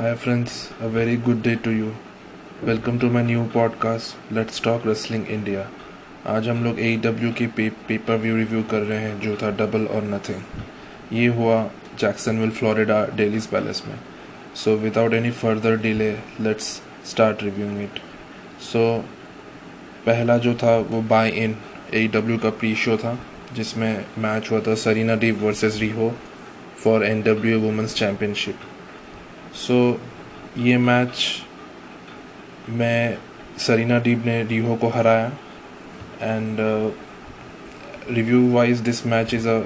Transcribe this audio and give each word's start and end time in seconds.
Hi, 0.00 0.14
friends. 0.14 0.70
A 0.80 0.88
very 0.88 1.16
good 1.16 1.40
day 1.42 1.54
to 1.62 1.70
you. 1.76 1.86
Welcome 2.64 2.98
to 2.98 3.08
my 3.12 3.22
new 3.22 3.42
podcast 3.54 4.32
let's 4.32 4.62
talk 4.64 4.86
wrestling 4.86 5.26
India 5.36 5.66
आज 6.34 6.48
हम 6.48 6.62
लोग 6.64 6.78
A 6.80 6.94
W 7.04 7.32
के 7.38 7.46
पे, 7.46 7.68
pay per 7.88 8.16
view 8.16 8.36
review 8.36 8.62
कर 8.70 8.82
रहे 8.82 8.98
हैं 8.98 9.18
जो 9.20 9.34
था 9.42 9.50
डबल 9.56 9.86
और 9.86 10.04
नथिंग 10.12 11.16
ये 11.16 11.26
हुआ 11.38 11.58
जैक्सनविल 12.00 12.50
फ्लोरिडा 12.50 13.00
डेलीज 13.16 13.46
पैलेस 13.46 13.82
में. 13.86 13.98
So 14.54 14.76
without 14.84 15.14
any 15.14 15.30
further 15.42 15.76
delay 15.82 16.10
let's 16.40 16.70
start 17.10 17.42
reviewing 17.42 17.82
it 17.82 18.00
so 18.70 18.86
पहला 20.06 20.38
जो 20.46 20.54
था 20.62 20.78
वो 20.94 21.02
बाय 21.16 21.30
इन 21.44 21.56
ए 21.94 22.06
डब्ल्यू 22.14 22.38
का 22.38 22.50
प्री 22.62 22.74
शो 22.86 22.96
था 23.04 23.18
जिसमें 23.54 23.92
मैच 24.18 24.50
हुआ 24.50 24.60
था 24.68 24.74
Serena 24.86 25.16
Deeb 25.26 25.42
versus 25.42 25.80
Riho 25.80 26.14
for 26.84 27.04
N 27.04 27.22
W 27.22 27.60
women's 27.60 27.94
championship 27.94 28.77
so 29.54 29.78
ये 30.58 30.76
मैच 30.78 31.42
में 32.68 33.18
सरीना 33.58 33.98
डीप 33.98 34.24
ने 34.26 34.42
रिहो 34.42 34.74
को 34.76 34.88
हराया 34.88 35.32
and 36.22 36.56
review 38.10 38.48
wise 38.52 38.78
this 38.80 39.06
match 39.06 39.34
is 39.34 39.48
a 39.48 39.58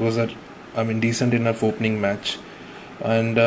was 0.00 0.18
a 0.18 0.26
I 0.78 0.84
mean 0.84 1.00
decent 1.00 1.34
in 1.34 1.48
opening 1.48 2.00
match 2.00 2.38
and 3.02 3.38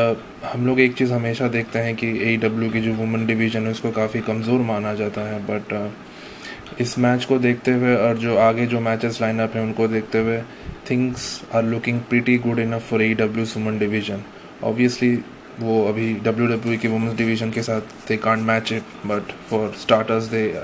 हम 0.45 0.65
लोग 0.65 0.79
एक 0.79 0.95
चीज़ 0.95 1.13
हमेशा 1.13 1.47
देखते 1.47 1.79
हैं 1.79 1.95
कि 1.95 2.07
ए 2.23 2.35
डब्ल्यू 2.37 2.69
की 2.69 2.81
जो 2.81 2.93
वुमेन 2.93 3.25
डिवीज़न 3.25 3.65
है 3.65 3.71
उसको 3.71 3.91
काफ़ी 3.91 4.21
कमज़ोर 4.21 4.59
माना 4.61 4.93
जाता 4.93 5.21
है 5.21 5.39
बट 5.45 5.73
uh, 5.73 6.81
इस 6.81 6.97
मैच 6.99 7.25
को 7.25 7.37
देखते 7.39 7.71
हुए 7.71 7.95
और 7.95 8.17
जो 8.17 8.37
आगे 8.37 8.65
जो 8.65 8.79
मैचेस 8.79 9.21
लाइनअप 9.21 9.55
हैं 9.55 9.63
उनको 9.63 9.87
देखते 9.87 10.19
हुए 10.19 10.41
things 10.91 11.41
are 11.55 11.63
looking 11.63 11.99
pretty 11.99 12.37
good 12.37 12.59
enough 12.59 12.89
for 12.89 13.01
A 13.01 13.13
W 13.13 13.45
women 13.45 13.79
division 13.79 14.23
obviously 14.63 15.15
वो 15.59 15.83
अभी 15.89 16.13
डब्ल्यू 16.13 16.47
डब्ल्यू 16.47 16.77
की 16.79 16.87
वुमेंस 16.87 17.17
डिवीज़न 17.17 17.51
के 17.51 17.61
साथ 17.61 17.81
they 18.07 18.17
can't 18.17 18.39
match 18.39 18.71
it 18.71 18.83
but 19.05 19.31
for 19.49 19.73
starters 19.79 20.23
they 20.23 20.61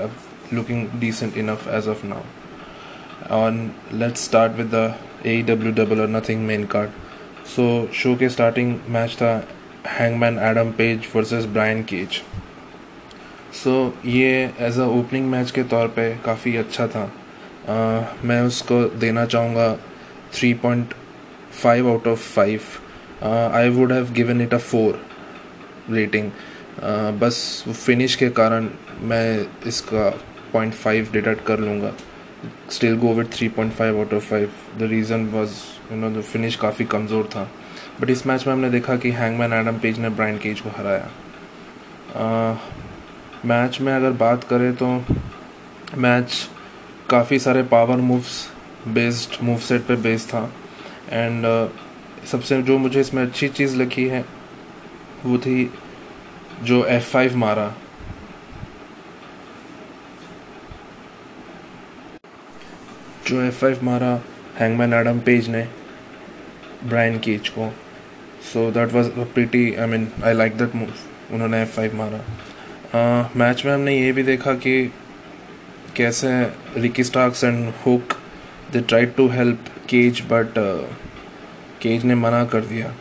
looking 0.52 0.86
decent 1.00 1.36
enough 1.38 1.68
as 1.68 1.88
of 1.88 2.06
now 2.06 2.20
on 3.30 3.70
let's 3.94 4.24
start 4.24 4.52
with 4.52 4.66
the 4.66 4.94
A 5.26 5.42
W 5.42 5.72
double 5.72 6.00
or 6.00 6.08
nothing 6.08 6.46
main 6.46 6.64
card 6.64 6.90
so 7.56 7.90
show 7.94 8.14
के 8.16 8.28
starting 8.28 8.76
match 8.88 9.12
था 9.12 9.48
Hangman 9.86 10.38
Adam 10.38 10.70
Page 10.70 11.08
versus 11.16 11.44
Brian 11.44 11.82
Cage 11.82 12.08
so 13.64 13.94
ये 14.06 14.52
as 14.60 14.78
अ 14.78 14.84
opening 14.84 15.30
match 15.30 15.50
के 15.50 15.62
तौर 15.62 15.88
पे 15.88 16.16
काफ़ी 16.24 16.56
अच्छा 16.56 16.86
था। 16.86 17.12
Uh, 17.66 18.24
मैं 18.24 18.42
उसको 18.42 18.84
देना 18.84 19.24
चाहूँगा 19.26 19.76
three 20.34 20.54
point 20.54 20.94
five 21.62 21.88
out 21.90 22.06
of 22.06 22.18
five 22.18 22.60
I 23.22 23.68
would 23.68 23.92
have 23.92 24.12
given 24.14 24.40
it 24.40 24.54
a 24.54 24.58
four 24.58 25.00
rating 25.90 26.30
बस 27.20 27.64
फिनिश 27.68 28.14
के 28.14 28.28
कारण 28.30 28.68
मैं 29.02 29.46
इसका 29.66 30.08
पॉइंट 30.52 30.74
फाइव 30.74 31.08
डिडक्ट 31.12 31.44
कर 31.46 31.58
लूँगा। 31.58 31.92
Still 32.70 32.96
go 32.98 33.12
with 33.14 33.32
three 33.32 33.48
point 33.48 33.72
five 33.72 33.98
out 33.98 34.12
of 34.14 34.24
five 34.30 34.50
the 34.78 34.88
reason 34.90 35.26
was 35.28 35.52
you 35.92 35.98
know 35.98 36.10
the 36.10 36.22
finish 36.22 36.56
काफ़ी 36.56 36.84
कमज़ोर 36.84 37.24
था। 37.34 37.48
बट 38.00 38.10
इस 38.10 38.26
मैच 38.26 38.46
में 38.46 38.52
हमने 38.52 38.70
देखा 38.70 38.96
कि 38.96 39.10
हैंगमैन 39.10 39.52
एडम 39.52 39.78
पेज 39.78 39.98
ने 39.98 40.08
ब्राइन 40.10 40.38
केज 40.38 40.60
को 40.60 40.70
हराया। 40.76 41.08
मैच 43.44 43.74
uh, 43.74 43.80
में 43.80 43.92
अगर 43.94 44.10
बात 44.10 44.44
करें 44.44 44.74
तो 44.76 44.86
मैच 45.98 46.48
काफ़ी 47.10 47.38
सारे 47.38 47.62
power 47.72 47.96
moves 47.96 48.46
based 48.88 49.42
move 49.44 49.58
set 49.58 49.86
पे 49.86 49.96
बेस्ड 50.02 50.28
था। 50.28 50.50
एंड 51.10 51.44
uh, 51.46 51.85
सबसे 52.26 52.60
जो 52.62 52.78
मुझे 52.78 53.00
इसमें 53.00 53.22
अच्छी 53.22 53.48
चीज़ 53.48 53.76
लगी 53.76 54.04
है, 54.08 54.24
वो 55.24 55.38
थी 55.38 55.70
जो 56.64 56.84
एफ़ 56.86 57.10
फाइव 57.10 57.36
मारा। 57.36 57.72
जो 63.26 63.40
एफ़ 63.42 63.58
फाइव 63.60 63.84
मारा 63.84 64.20
हैंगमैन 64.58 64.92
एडम 64.94 65.18
पेज 65.20 65.48
ने 65.48 65.66
ब्रायन 66.84 67.18
केज 67.20 67.48
को। 67.48 67.70
So 68.52 68.70
that 68.70 68.92
was 68.92 69.06
a 69.08 69.24
pretty 69.34 69.72
I 69.74 69.86
mean 69.86 70.08
I 70.24 70.34
like 70.34 70.56
that 70.58 70.74
move 70.74 71.34
उन्होंने 71.34 71.62
एफ़ 71.62 71.74
फाइव 71.76 71.96
मारा। 71.96 72.20
मैच 73.36 73.64
में 73.64 73.72
हमने 73.72 73.98
ये 73.98 74.12
भी 74.12 74.22
देखा 74.22 74.54
कि 74.56 74.92
कैसे 75.96 76.28
Ricky 76.80 77.04
Starks 77.04 77.44
and 77.44 77.72
Hook 77.86 78.12
they 78.72 78.80
tried 78.82 79.14
to 79.16 79.28
help 79.28 79.68
Cage 79.88 80.22
but 80.30 80.58
Cage 81.86 82.04
ने 82.04 82.14
मना 82.16 82.44
कर 82.44 82.60
दिया। 82.66 82.94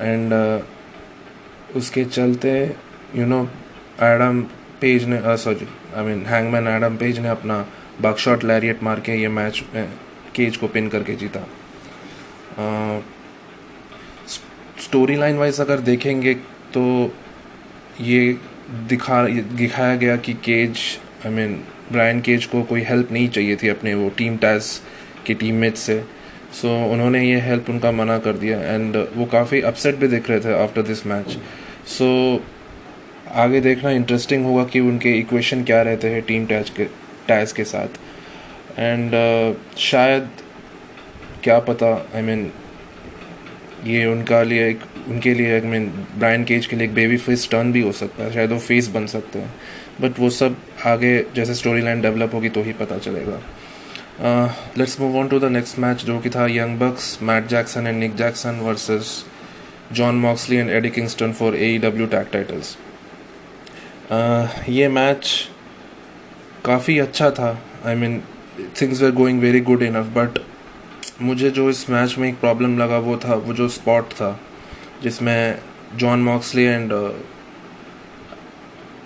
एंड 0.00 0.32
uh, 0.32 1.76
उसके 1.76 2.04
चलते 2.04 2.50
यू 3.16 3.26
नो 3.26 3.42
एडम 4.02 4.42
पेज 4.80 5.04
ने 5.04 5.20
sorry 5.38 5.66
I 5.96 6.04
mean 6.04 6.24
Hangman 6.26 6.68
Adam 6.68 6.96
Page 6.96 7.18
ने 7.18 7.28
अपना 7.28 7.64
बागशॉट 8.00 8.44
लैरियट 8.44 8.82
मार 8.82 9.00
के 9.00 9.12
ये 9.12 9.28
मैच 9.28 9.62
केज 10.34 10.56
को 10.56 10.68
पिन 10.68 10.88
करके 10.88 11.14
जीता। 11.14 11.40
स्टोरी 14.82 15.16
लाइन 15.16 15.36
वाइज 15.36 15.60
अगर 15.60 15.80
देखेंगे 15.80 16.34
तो 16.74 16.82
ये 18.00 18.20
दिखा 18.88 19.22
दिखाया 19.56 19.94
गया 19.96 20.16
कि 20.16 20.32
Cage 20.44 20.78
I 21.26 21.32
mean 21.32 21.54
Brian 21.92 22.20
Cage 22.20 22.46
को 22.46 22.62
कोई 22.62 22.82
हेल्प 22.82 23.12
नहीं 23.12 23.28
चाहिए 23.28 23.56
थी 23.56 23.68
अपने 23.68 23.94
वो 23.94 24.08
टीम 24.18 24.36
टैस 24.36 24.80
की 25.26 25.34
टीममेट 25.34 25.74
से। 25.76 26.02
सो 26.54 26.68
so, 26.68 26.92
उन्होंने 26.92 27.24
ये 27.24 27.40
हेल्प 27.40 27.70
उनका 27.70 27.90
मना 27.92 28.18
कर 28.18 28.32
दिया 28.32 28.58
एंड 28.74 28.96
वो 29.16 29.24
काफ़ी 29.24 29.60
अपसेट 29.60 29.94
भी 29.94 30.08
दिख 30.08 30.30
रहे 30.30 30.40
थे 30.40 30.52
आफ्टर 30.62 30.82
दिस 30.82 31.06
मैच 31.06 31.38
सो 31.88 32.42
आगे 33.34 33.60
देखना 33.60 33.90
इंटरेस्टिंग 33.90 34.44
होगा 34.44 34.64
कि 34.64 34.80
उनके 34.80 35.12
इक्वेशन 35.18 35.64
क्या 35.64 35.82
रहते 35.82 36.10
हैं 36.10 36.22
टीम 36.22 36.46
टैच 36.46 36.70
के 36.70 36.84
टैच 37.28 37.52
के 37.52 37.64
साथ. 37.64 37.88
एंड 38.78 39.10
uh, 39.10 39.78
शायद 39.78 40.28
क्या 41.42 41.58
पता 41.58 41.86
आई 42.14 42.22
I 42.22 42.24
मीन 42.24 42.44
mean, 42.44 43.86
ये 43.86 44.04
उनका 44.06 44.42
लिए 44.42 44.68
एक 44.68 44.80
उनके 45.08 45.34
लिए 45.34 45.54
आई 45.54 45.60
मीन 45.60 45.86
ब्रायन 46.18 46.44
केज 46.44 46.66
के 46.66 46.76
लिए 46.76 46.86
एक 46.86 46.94
बेबी 46.94 47.16
फेस 47.16 47.48
टर्न 47.50 47.72
भी 47.72 47.80
हो 47.80 47.92
सकता 47.92 48.24
है 48.24 48.32
शायद 48.34 48.52
वो 48.52 48.58
फेस 48.58 48.88
बन 48.88 49.06
सकते 49.06 49.38
हैं. 49.38 49.54
बट 50.00 50.18
वो 50.18 50.30
सब 50.30 50.56
आगे 50.86 51.26
जैसे 51.36 51.54
स्टोरी 51.54 51.82
लाइन 51.82 52.00
डेवलप 52.00 52.34
होगी 52.34 52.48
तो 52.48 52.62
ही 52.62 52.72
पता 52.72 52.98
चलेगा. 52.98 53.40
Let's 54.20 55.00
move 55.00 55.16
on 55.18 55.28
to 55.28 55.38
the 55.40 55.44
next 55.52 55.78
match 55.78 56.04
जो 56.04 56.18
कि 56.20 56.30
था 56.30 56.46
Young 56.46 56.78
Bucks 56.78 57.18
Matt 57.22 57.46
Jackson 57.48 57.86
and 57.86 57.98
Nick 57.98 58.14
Jackson 58.16 58.60
versus 58.62 59.24
Jon 59.92 60.18
Moxley 60.20 60.56
and 60.56 60.70
Eddie 60.70 60.90
Kingston 60.90 61.32
for 61.32 61.56
A 61.56 61.76
W 61.78 62.06
tag 62.06 62.26
titles 62.32 62.76
ये 64.68 64.88
मैच 64.88 65.26
काफ़ी 66.64 66.98
अच्छा 66.98 67.30
था. 67.30 67.58
I 67.86 67.94
mean 67.94 68.22
things 68.80 69.02
were 69.02 69.10
going 69.12 69.40
very 69.40 69.60
good 69.60 69.82
enough 69.82 70.12
but 70.16 70.38
मुझे 71.22 71.50
जो 71.50 71.68
इस 71.70 71.88
मैच 71.90 72.14
में 72.18 72.28
एक 72.28 72.38
प्रॉब्लम 72.40 72.78
लगा 72.78 72.98
वो 72.98 73.16
था, 73.24 73.34
वो 73.34 73.54
जो 73.54 73.68
स्पॉट 73.68 74.12
था, 74.12 74.38
जिसमें 75.02 75.58
Jon 75.96 76.22
Moxley 76.22 76.64
and 76.64 76.92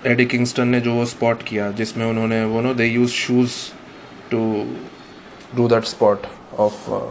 Eddie 0.07 0.25
Kingston 0.27 0.69
ने 0.69 0.81
जो 0.81 0.95
वो 0.95 1.05
स्पॉट 1.07 1.43
किया, 1.43 1.71
जिसमें 1.73 2.07
उन्होंने, 2.07 2.45
वो 2.45 2.61
no 2.61 2.75
they 2.75 2.87
use 2.87 3.11
shoes 3.13 3.57
to 4.31 4.41
do 5.57 5.69
that 5.69 5.87
spot 5.87 6.27
of 6.57 6.77
uh, 6.93 7.03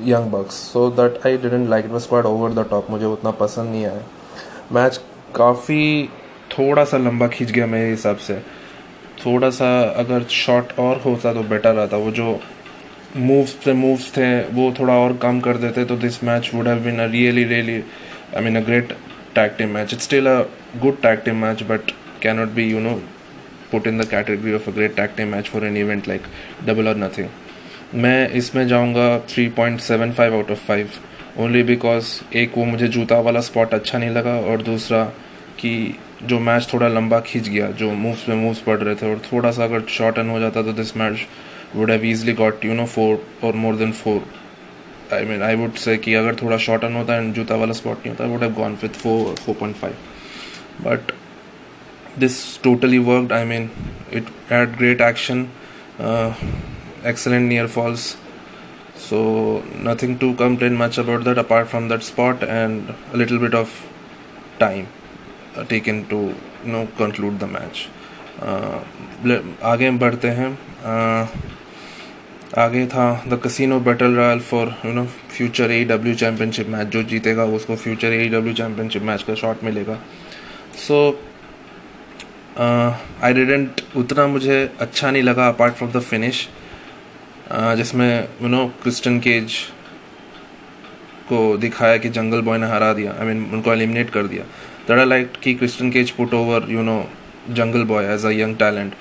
young 0.00 0.30
bucks 0.30 0.54
so 0.54 0.88
that 0.90 1.24
I 1.24 1.36
didn't 1.36 1.68
like 1.70 1.84
it 1.84 1.90
was 1.90 2.06
quite 2.06 2.24
over 2.24 2.48
the 2.60 2.64
top 2.64 2.90
मुझे 2.90 3.04
उतना 3.06 3.30
पसंद 3.42 3.70
नहीं 3.70 3.84
आया 3.86 4.02
मैच 4.72 5.00
काफ़ी 5.36 6.08
थोड़ा 6.58 6.84
सा 6.84 6.98
लंबा 6.98 7.28
खींच 7.34 7.50
गया 7.50 7.66
मेरे 7.74 7.90
हिसाब 7.90 8.16
से 8.28 8.38
थोड़ा 9.24 9.50
सा 9.58 9.68
अगर 10.04 10.24
शॉट 10.38 10.78
और 10.78 11.00
होता 11.04 11.32
तो 11.34 11.42
बेटर 11.52 11.74
रहता 11.74 11.96
वो 11.96 12.10
जो 12.20 12.38
मूव्स 13.16 13.56
थे 13.66 13.72
मूव्स 13.82 14.10
थे 14.16 14.28
वो 14.54 14.72
थोड़ा 14.78 14.94
और 15.04 15.16
कम 15.22 15.40
कर 15.46 15.56
देते 15.66 15.84
तो 15.84 15.96
this 16.06 16.22
match 16.24 16.50
would 16.54 16.68
have 16.68 16.82
been 16.84 16.98
a 17.00 17.06
really 17.12 17.44
really 17.54 17.82
I 18.36 18.44
mean 18.44 18.56
a 18.56 18.64
great 18.66 18.96
tag 19.34 19.56
team 19.56 19.72
match. 19.72 19.92
It's 19.92 20.04
still 20.04 20.26
a 20.26 20.48
good 20.80 21.02
tag 21.02 21.24
team 21.24 21.40
match, 21.40 21.66
but 21.66 21.92
cannot 22.20 22.54
be, 22.54 22.64
you 22.64 22.80
know, 22.80 23.02
put 23.70 23.86
in 23.86 23.98
the 23.98 24.06
category 24.06 24.52
of 24.52 24.66
a 24.66 24.72
great 24.72 24.96
tag 24.96 25.16
team 25.16 25.30
match 25.30 25.48
for 25.48 25.64
an 25.64 25.76
event 25.76 26.06
like 26.06 26.24
Double 26.64 26.88
or 26.88 26.94
Nothing. 26.94 27.30
मैं 27.94 28.28
इसमें 28.28 28.68
जाऊँगा 28.68 29.26
3.75 29.26 30.20
out 30.20 30.50
of 30.50 30.58
five 30.58 30.90
only 31.38 31.62
because 31.62 32.36
एक 32.36 32.52
वो 32.58 32.64
मुझे 32.64 32.88
जूता 32.88 33.20
वाला 33.20 33.40
spot 33.40 33.74
अच्छा 33.74 33.98
नहीं 33.98 34.10
लगा 34.10 34.34
और 34.40 34.62
दूसरा 34.62 35.04
कि 35.58 35.98
जो 36.22 36.38
मैच 36.40 36.68
थोड़ा 36.72 36.88
लंबा 36.88 37.20
खींच 37.20 37.48
गया, 37.48 37.70
जो 37.70 37.90
मूव्स 37.90 38.28
में 38.28 38.36
मूव्स 38.36 38.58
पड़ 38.58 38.78
रहे 38.78 38.94
थे 38.94 39.10
और 39.10 39.22
थोड़ा 39.32 39.50
सा 39.50 39.64
अगर 39.64 39.82
शॉर्ट 39.88 40.18
एन 40.18 40.28
हो 40.28 40.40
जाता 40.40 40.62
तो 40.62 40.72
this 40.72 40.96
match 40.96 41.26
would 41.76 41.90
have 41.90 42.06
easily 42.06 42.32
got 42.32 42.64
you 42.64 42.74
know 42.74 42.86
four 42.86 43.26
or 43.44 43.54
more 43.54 43.76
than 43.76 43.92
four 43.92 44.22
I 45.14 45.24
mean 45.24 45.42
I 45.42 45.54
would 45.54 45.72
say 45.72 45.96
कि 45.96 46.14
अगर 46.14 46.34
थोड़ा 46.34 46.56
शॉर्ट 46.56 46.84
एन 46.84 46.94
होता 46.94 47.16
एंड 47.16 47.34
जूता 47.34 47.56
वाला 47.56 47.72
स्पॉट 47.72 47.96
नहीं 47.96 48.10
होता 48.10 48.24
would 48.24 48.42
have 48.42 48.52
gone 48.52 48.72
with 48.72 48.88
four 48.88 49.34
four 49.34 49.54
point 49.54 49.76
five 49.76 49.94
but 50.80 51.12
this 52.18 52.62
totally 52.62 52.98
worked 52.98 53.32
I 53.32 53.44
mean 53.44 53.70
it 54.12 54.24
had 54.50 54.76
great 54.76 55.00
action 55.00 55.46
excellent 57.04 57.46
near 57.48 57.68
falls 57.68 58.16
so 58.96 59.62
nothing 59.82 60.18
to 60.18 60.34
complain 60.34 60.76
much 60.76 60.98
about 60.98 61.24
that 61.24 61.38
apart 61.38 61.68
from 61.68 61.88
that 61.88 62.02
spot 62.02 62.42
and 62.42 62.94
a 63.12 63.16
little 63.16 63.38
bit 63.38 63.54
of 63.54 63.70
time 64.58 64.86
taken 65.68 66.06
to 66.08 66.18
you 66.64 66.72
know 66.72 66.86
conclude 66.96 67.38
the 67.40 67.46
match. 67.46 67.88
आगे 68.42 69.90
बढ़ते 70.00 70.28
हैं 70.36 70.50
आगे 72.58 72.84
था 72.92 73.06
the 73.28 73.40
casino 73.44 73.78
battle 73.80 74.14
royale 74.16 74.40
for 74.50 74.74
you 74.84 74.92
know 74.92 75.04
future 75.36 75.70
A 75.70 75.82
W 75.90 76.14
championship 76.22 76.68
match 76.68 76.86
जो 76.94 77.02
जीतेगा 77.10 77.44
उसको 77.58 77.76
future 77.82 78.12
A 78.12 78.28
W 78.28 78.54
championship 78.60 79.02
match 79.10 79.22
का 79.22 79.34
shot 79.42 79.64
मिलेगा 79.64 79.98
सो 80.86 81.02
आई 82.58 83.34
डिडेंट 83.34 83.82
उतना 83.96 84.26
मुझे 84.26 84.58
अच्छा 84.80 85.10
नहीं 85.10 85.22
लगा 85.22 85.48
अपार्ट 85.48 85.74
फ्रॉम 85.74 85.92
द 85.92 86.00
फिनिश 86.10 86.48
जिसमें 87.52 88.28
यू 88.42 88.48
नो 88.48 88.66
क्रिस्टन 88.82 89.18
केज 89.20 89.52
को 91.28 91.56
दिखाया 91.58 91.96
कि 91.96 92.08
जंगल 92.10 92.40
बॉय 92.42 92.58
ने 92.58 92.66
हरा 92.66 92.92
दिया 92.92 93.12
आई 93.12 93.18
I 93.18 93.26
मीन 93.26 93.40
mean, 93.40 93.52
उनको 93.54 93.72
एलिमिनेट 93.72 94.10
कर 94.10 94.26
दिया। 94.26 94.44
आई 94.90 95.04
लाइक 95.04 95.32
कि 95.42 95.54
Christian 95.54 95.90
Cage 95.90 96.10
put 96.10 96.34
over 96.34 96.70
you 96.70 96.82
know 96.82 97.04
Jungle 97.50 97.84
Boy 97.84 98.04
as 98.14 98.24
a 98.26 98.30
young 98.30 98.56
talent 98.56 98.94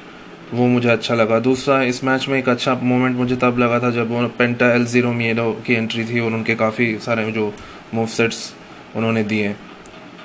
वो 0.54 0.68
मुझे 0.68 0.90
अच्छा 0.90 1.16
लगा। 1.16 1.40
दूसरा 1.40 1.82
इस 1.84 2.04
मैच 2.04 2.28
में 2.30 2.38
एक 2.40 2.50
अच्छा 2.50 2.74
मोमेंट 2.84 3.16
मुझे 3.16 3.36
तब 3.42 3.60
लगा 3.60 3.80
था 3.80 3.92
जब 3.92 4.12
वो 4.12 4.28
पेंटा 4.38 4.72
एल 4.74 4.86
ज़ीरो 4.86 5.12
मीलो 5.14 5.52
की 5.66 5.74
एंट्री 5.74 6.06
थी 6.06 6.20
और 6.20 6.34
उनके 6.34 6.56
काफ़ी 6.56 6.94
सारे 7.00 7.32
जो 7.32 7.54
मूव 7.94 8.08
सेट्स 8.08 8.54
उन्होंने 8.96 9.24
दिए। 9.24 9.56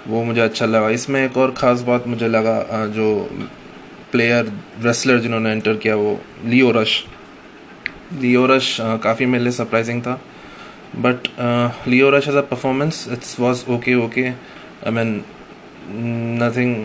वो 0.09 0.23
मुझे 0.25 0.41
अच्छा 0.41 0.67
लगा। 0.67 0.89
इसमें 0.91 1.25
एक 1.25 1.37
और 1.37 1.51
ख़ास 1.59 1.81
बात 1.83 2.07
मुझे 2.09 2.29
लगा 2.29 2.87
जो 2.95 3.09
प्लेयर 4.13 4.53
रेसलर 4.85 5.19
जिन्होंने 5.21 5.53
एंटर 5.53 5.77
किया 5.77 5.95
वो 5.97 6.19
लियो 6.45 6.71
रश 6.73 7.05
लियो 8.15 8.47
रश 8.47 8.77
काफ़ी 8.81 9.27
मेरे 9.27 9.45
लिए 9.45 9.53
सरप्राइजिंग 9.53 10.03
था। 10.03 10.21
But 10.97 11.29
Lio 11.89 12.11
Rush 12.11 12.29
as 12.29 12.35
a 12.37 12.41
performance 12.51 13.07
it's 13.13 13.39
was 13.41 13.65
okay 13.73 13.95
okay 14.05 14.27
I 14.29 14.91
mean 14.91 15.23
nothing 16.43 16.77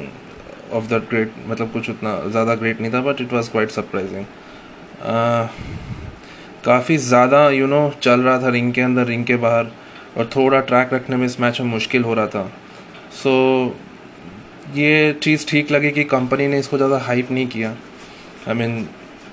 of 0.73 0.87
the 0.87 1.01
great 1.09 1.33
मतलब 1.47 1.71
कुछ 1.73 1.89
उतना 1.89 2.19
ज़्यादा 2.29 2.55
ग्रेट 2.55 2.81
नहीं 2.81 2.91
था 2.93 3.01
but 3.01 3.21
it 3.21 3.33
was 3.33 3.51
quite 3.51 3.69
surprising 3.71 4.25
काफ़ी 6.65 6.97
ज़्यादा 6.97 7.49
यू 7.49 7.67
नो 7.67 7.81
चल 8.01 8.21
रहा 8.21 8.41
था 8.41 8.49
रिंग 8.49 8.73
के 8.73 8.81
अंदर 8.81 9.05
रिंग 9.05 9.25
के 9.25 9.35
बाहर 9.43 9.71
और 10.17 10.29
थोड़ा 10.35 10.59
ट्रैक 10.61 10.93
रखने 10.93 11.15
में 11.15 11.25
इस 11.25 11.39
मैच 11.39 11.59
में 11.61 11.67
मुश्किल 11.67 12.03
हो 12.03 12.13
रहा 12.13 12.27
था। 12.27 12.43
सो 13.23 13.31
so, 13.67 14.77
ये 14.77 15.13
चीज़ 15.23 15.45
ठीक 15.47 15.71
लगी 15.71 15.91
कि 15.91 16.03
कंपनी 16.05 16.47
ने 16.47 16.59
इसको 16.59 16.77
ज़्यादा 16.77 16.97
हाइप 17.05 17.31
नहीं 17.31 17.47
किया। 17.47 17.69
आई 17.69 18.53
I 18.53 18.57
मीन 18.57 18.75
mean, 18.75 18.87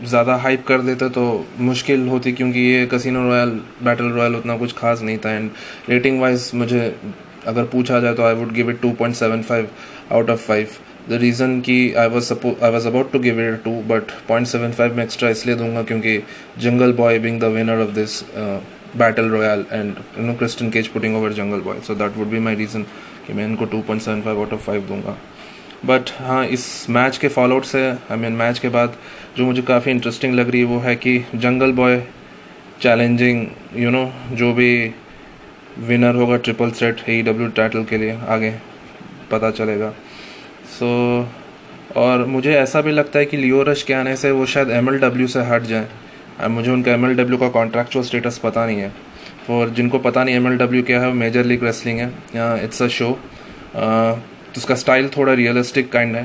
ज़्यादा 0.04 0.34
हाइप 0.36 0.64
कर 0.66 0.80
देते 0.80 1.08
तो 1.08 1.24
मुश्किल 1.58 2.08
होती 2.08 2.32
क्योंकि 2.32 2.60
ये 2.60 2.86
कसिनो 2.86 3.22
रॉयल 3.28 3.50
बैटल 3.82 4.10
रॉयल 4.10 4.36
उतना 4.36 4.56
कुछ 4.56 4.72
खास 4.78 5.02
नहीं 5.02 5.18
था 5.18 5.30
एंड 5.30 5.50
रेटिंग 5.88 6.20
वाइज 6.20 6.50
मुझे 6.54 6.82
अगर 7.46 7.64
पूछा 7.64 8.00
जाए 8.00 8.14
तो 8.14 8.24
I 8.24 8.34
would 8.34 8.52
give 8.52 8.70
it 8.70 8.80
two 8.80 8.90
point 8.92 9.16
seven 9.16 9.42
five 9.42 9.68
out 10.12 10.30
of 10.30 10.46
five 10.46 10.68
the 11.08 11.18
reason 11.20 11.60
कि 11.60 11.92
I 11.98 12.08
was 12.08 12.24
suppose 12.24 12.56
I 12.62 12.70
was 12.70 12.86
about 12.88 13.12
to 13.12 13.18
give 13.18 13.40
it 13.42 13.62
two 13.64 13.70
but 13.88 14.10
point 14.28 14.46
seven 14.46 14.72
five 14.72 14.96
मैं 14.96 15.04
एक्स्ट्रा 15.04 15.30
इसलिए 15.30 15.56
दूँगा 15.56 15.82
क्योंकि 15.82 16.18
Jungle 16.58 16.92
Boy 16.92 17.18
being 17.18 17.40
the 17.40 17.52
winner 17.54 17.82
of 17.82 17.94
this 17.94 18.22
battle 18.96 19.28
royale 19.30 19.64
and 19.72 19.94
you 20.18 20.26
know 20.26 20.34
Christian 20.34 20.70
Cage 20.70 20.88
putting 20.88 21.16
over 21.16 21.32
Jungle 21.32 21.60
Boy 21.60 21.80
so 21.86 21.94
that 21.94 22.16
would 22.16 22.28
be 22.28 22.38
my 22.38 22.54
reason 22.54 22.82
कि 23.26 23.32
मैं 23.32 23.44
इनको 23.44 23.64
two 23.64 23.80
point 23.82 24.02
seven 24.02 24.22
five 24.22 24.38
out 24.40 24.52
of 24.52 24.60
five 24.60 24.86
दूँगा। 24.88 25.16
But 25.84 26.10
हाँ 26.18 26.44
इस 26.46 26.64
match 26.90 27.18
के 27.18 27.28
fallout 27.28 27.64
से 27.64 27.88
I 27.90 28.16
mean 28.16 28.32
match 28.32 28.58
के 28.58 28.68
बाद 28.68 28.96
जो 29.36 29.44
मुझे 29.46 29.62
काफ़ी 29.62 29.90
इंटरेस्टिंग 29.90 30.34
लग 30.34 30.50
रही 30.50 30.60
है 30.60 30.66
वो 30.66 30.78
है 30.78 30.94
कि 30.96 31.18
Jungle 31.34 31.72
Boy 31.72 32.02
challenging 32.82 33.46
you 33.76 33.90
know 33.90 34.04
जो 34.32 34.52
भी 34.52 34.70
विनर 35.78 36.14
होगा 36.14 36.36
triple 36.36 36.70
set 36.72 37.08
E 37.10 37.20
W 37.22 37.48
title 37.56 37.84
के 37.84 37.98
लिए 37.98 38.18
आगे 38.28 38.50
पता 39.30 39.50
चलेगा। 39.50 39.90
सो 40.78 40.86
so, 41.22 41.96
और 41.96 42.24
मुझे 42.26 42.54
ऐसा 42.54 42.80
भी 42.80 42.92
लगता 42.92 43.18
है 43.18 43.26
कि 43.26 43.36
लियो 43.36 43.62
रश 43.62 43.82
के 43.82 43.94
आने 43.94 44.16
से 44.16 44.30
वो 44.30 44.46
शायद 44.46 44.70
एम 44.70 44.88
एल 44.88 44.98
डब्ल्यू 45.00 45.26
से 45.26 45.40
हट 45.44 45.62
जाए। 45.62 46.48
मुझे 46.48 46.70
उनका 46.70 46.92
एम 46.92 47.06
एल 47.06 47.14
डब्ल्यू 47.16 47.38
का 47.38 47.48
कॉन्ट्रैक्चुअल 47.50 48.04
स्टेटस 48.04 48.38
पता 48.38 48.66
नहीं 48.66 48.80
है। 48.80 48.92
और 49.50 49.70
जिनको 49.70 49.98
पता 49.98 50.24
नहीं 50.24 50.34
एम 50.36 50.46
एल 50.48 50.56
डब्ल्यू 50.58 50.82
क्या 50.82 51.00
है 51.00 51.12
मेजर 51.14 51.44
लीग 51.44 51.64
रेसलिंग 51.64 51.98
है। 52.00 52.64
इट्स 52.64 52.82
अ 52.82 52.88
शो 52.88 53.10
उसका 54.56 54.74
स्टाइल 54.74 55.08
थोड़ा 55.16 55.32
रियलिस्टिक 55.34 55.90
काइंड 55.92 56.16
है। 56.16 56.22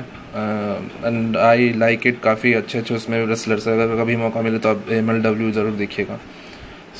एंड 1.04 1.36
आई 1.36 1.72
लाइक 1.78 2.06
इट 2.06 2.20
काफ़ी 2.22 2.52
अच्छे 2.54 2.78
अच्छे 2.78 2.94
उसमें 2.94 3.24
रेसलर्स 3.26 3.66
है। 3.68 3.74
अगर 3.74 4.02
कभी 4.02 4.16
मौका 4.16 4.42
मिले 4.42 4.58
तो 4.58 4.68
आप 4.68 4.90
एम 4.92 5.10
एल 5.10 5.22
डब्ल्यू 5.22 5.50
ज़रूर 5.52 5.72
देखिएगा। 5.76 6.18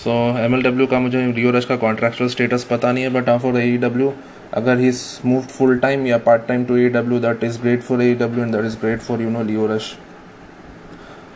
सो 0.04 0.12
एम 0.38 0.54
एल 0.54 0.62
डब्ल्यू 0.62 0.86
का 0.86 0.98
मुझे 1.00 1.26
रियो 1.32 1.50
रश 1.50 1.64
का 1.64 1.76
कॉन्ट्रैक्चुअल 1.78 2.30
स्टेटस 2.30 2.64
पता 2.70 2.92
नहीं 2.92 3.04
है 3.04 3.10
बट 3.10 3.28
हाँ 3.28 3.38
फॉर 3.38 3.58
ए 3.60 3.76
डब्ल्यू 3.78 4.12
अगर 4.54 4.78
ही 4.78 4.90
मूव 5.24 5.42
फुल 5.50 5.78
टाइम 5.78 6.06
या 6.06 6.18
part 6.20 6.46
time 6.48 6.64
to 6.64 6.76
A 6.76 6.88
W 6.90 7.18
that 7.20 7.44
is 7.44 7.60
great 7.60 7.82
for 7.82 8.02
A 8.02 8.14
W 8.14 8.44
and 8.44 8.54
that 8.54 8.64
is 8.64 8.76
great 8.80 9.00
for 9.00 9.22
you 9.22 9.30
know 9.30 9.42
Leo 9.42 9.66
Rush 9.66 9.92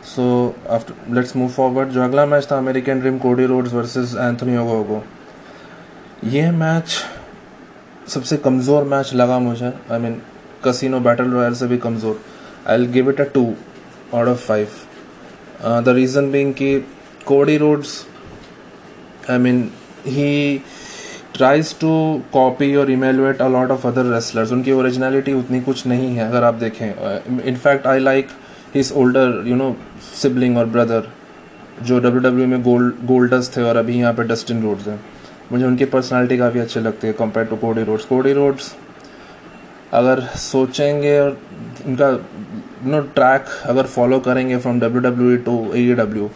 so 0.07 0.25
after 0.71 1.15
let's 1.15 1.37
move 1.37 1.49
forward 1.51 1.89
जो 1.89 2.03
अगला 2.03 2.27
match 2.27 2.49
था 2.51 2.59
American 2.59 3.01
dream 3.01 3.19
Cody 3.19 3.47
Rhodes 3.47 3.73
versus 3.73 4.15
Anthony 4.19 4.57
Ogogo 4.57 5.03
ये 6.25 6.51
match 6.51 7.03
सबसे 8.09 8.37
कमज़ोर 8.39 8.85
match 8.85 9.13
लगा 9.15 9.39
मुझे। 9.41 9.73
I 9.93 9.99
mean 9.99 10.21
casino 10.65 11.01
battle 11.01 11.31
royal 11.31 11.55
से 11.55 11.67
भी 11.67 11.79
कमज़ोर। 11.79 12.21
I 12.69 12.79
will 12.79 12.91
give 12.93 13.11
it 13.11 13.21
a 13.21 13.25
two 13.35 13.45
out 14.15 14.29
of 14.29 14.47
five 14.47 15.83
the 15.83 15.95
reason 15.97 16.31
being 16.33 16.53
कि 16.55 16.79
Cody 17.27 17.57
Rhodes 17.59 18.05
I 19.31 19.39
mean 19.39 19.69
he 20.07 20.61
tries 21.35 21.75
to 21.79 21.91
copy 22.33 22.75
और 22.77 22.91
emulate 22.91 23.41
a 23.43 23.49
lot 23.49 23.71
of 23.71 23.87
other 23.87 24.05
wrestlers 24.13 24.53
उनकी 24.53 24.73
originality 24.73 25.33
उतनी 25.33 25.61
कुछ 25.61 25.87
नहीं 25.87 26.15
है, 26.17 26.29
अगर 26.29 26.45
आप 26.45 26.55
देखें। 26.55 27.43
In fact 27.45 27.87
I 27.87 27.99
like 28.01 28.29
his 28.75 28.93
older 28.97 29.43
you 29.47 29.57
know 29.57 29.75
sibling 30.13 30.59
और 30.59 30.67
ब्रदर 30.67 31.09
जो 31.83 31.99
डब्ल्यू 31.99 32.21
डब्ल्यू 32.21 32.47
में 32.47 32.63
गोल्ड 32.63 33.07
गोल्डस 33.07 33.51
थे 33.57 33.63
और 33.63 33.77
अभी 33.77 33.99
यहाँ 33.99 34.13
पे 34.15 34.23
डस्टिन 34.25 34.63
रोड्स 34.63 34.87
हैं। 34.89 35.01
मुझे 35.53 35.65
उनकी 35.65 35.85
पर्सनालिटी 35.85 36.37
काफ़ी 36.39 36.61
अच्छी 36.61 36.81
लगती 36.81 37.07
है 37.07 37.13
compare 37.13 37.47
to 37.47 37.57
Cody 37.57 37.83
Rhodes 37.85 38.05
Cody 38.05 38.33
Rhodes 38.33 38.75
अगर 39.93 40.21
सोचेंगे 40.37 41.19
और 41.21 41.39
उनका 41.87 42.11
नो 42.85 43.01
ट्रैक 43.15 43.45
अगर 43.67 43.87
फॉलो 43.87 44.19
करेंगे 44.21 44.57
from 44.59 44.81
W 44.81 45.01
W 45.03 45.37
to 45.45 45.59
A 45.75 45.93
W 45.99 46.31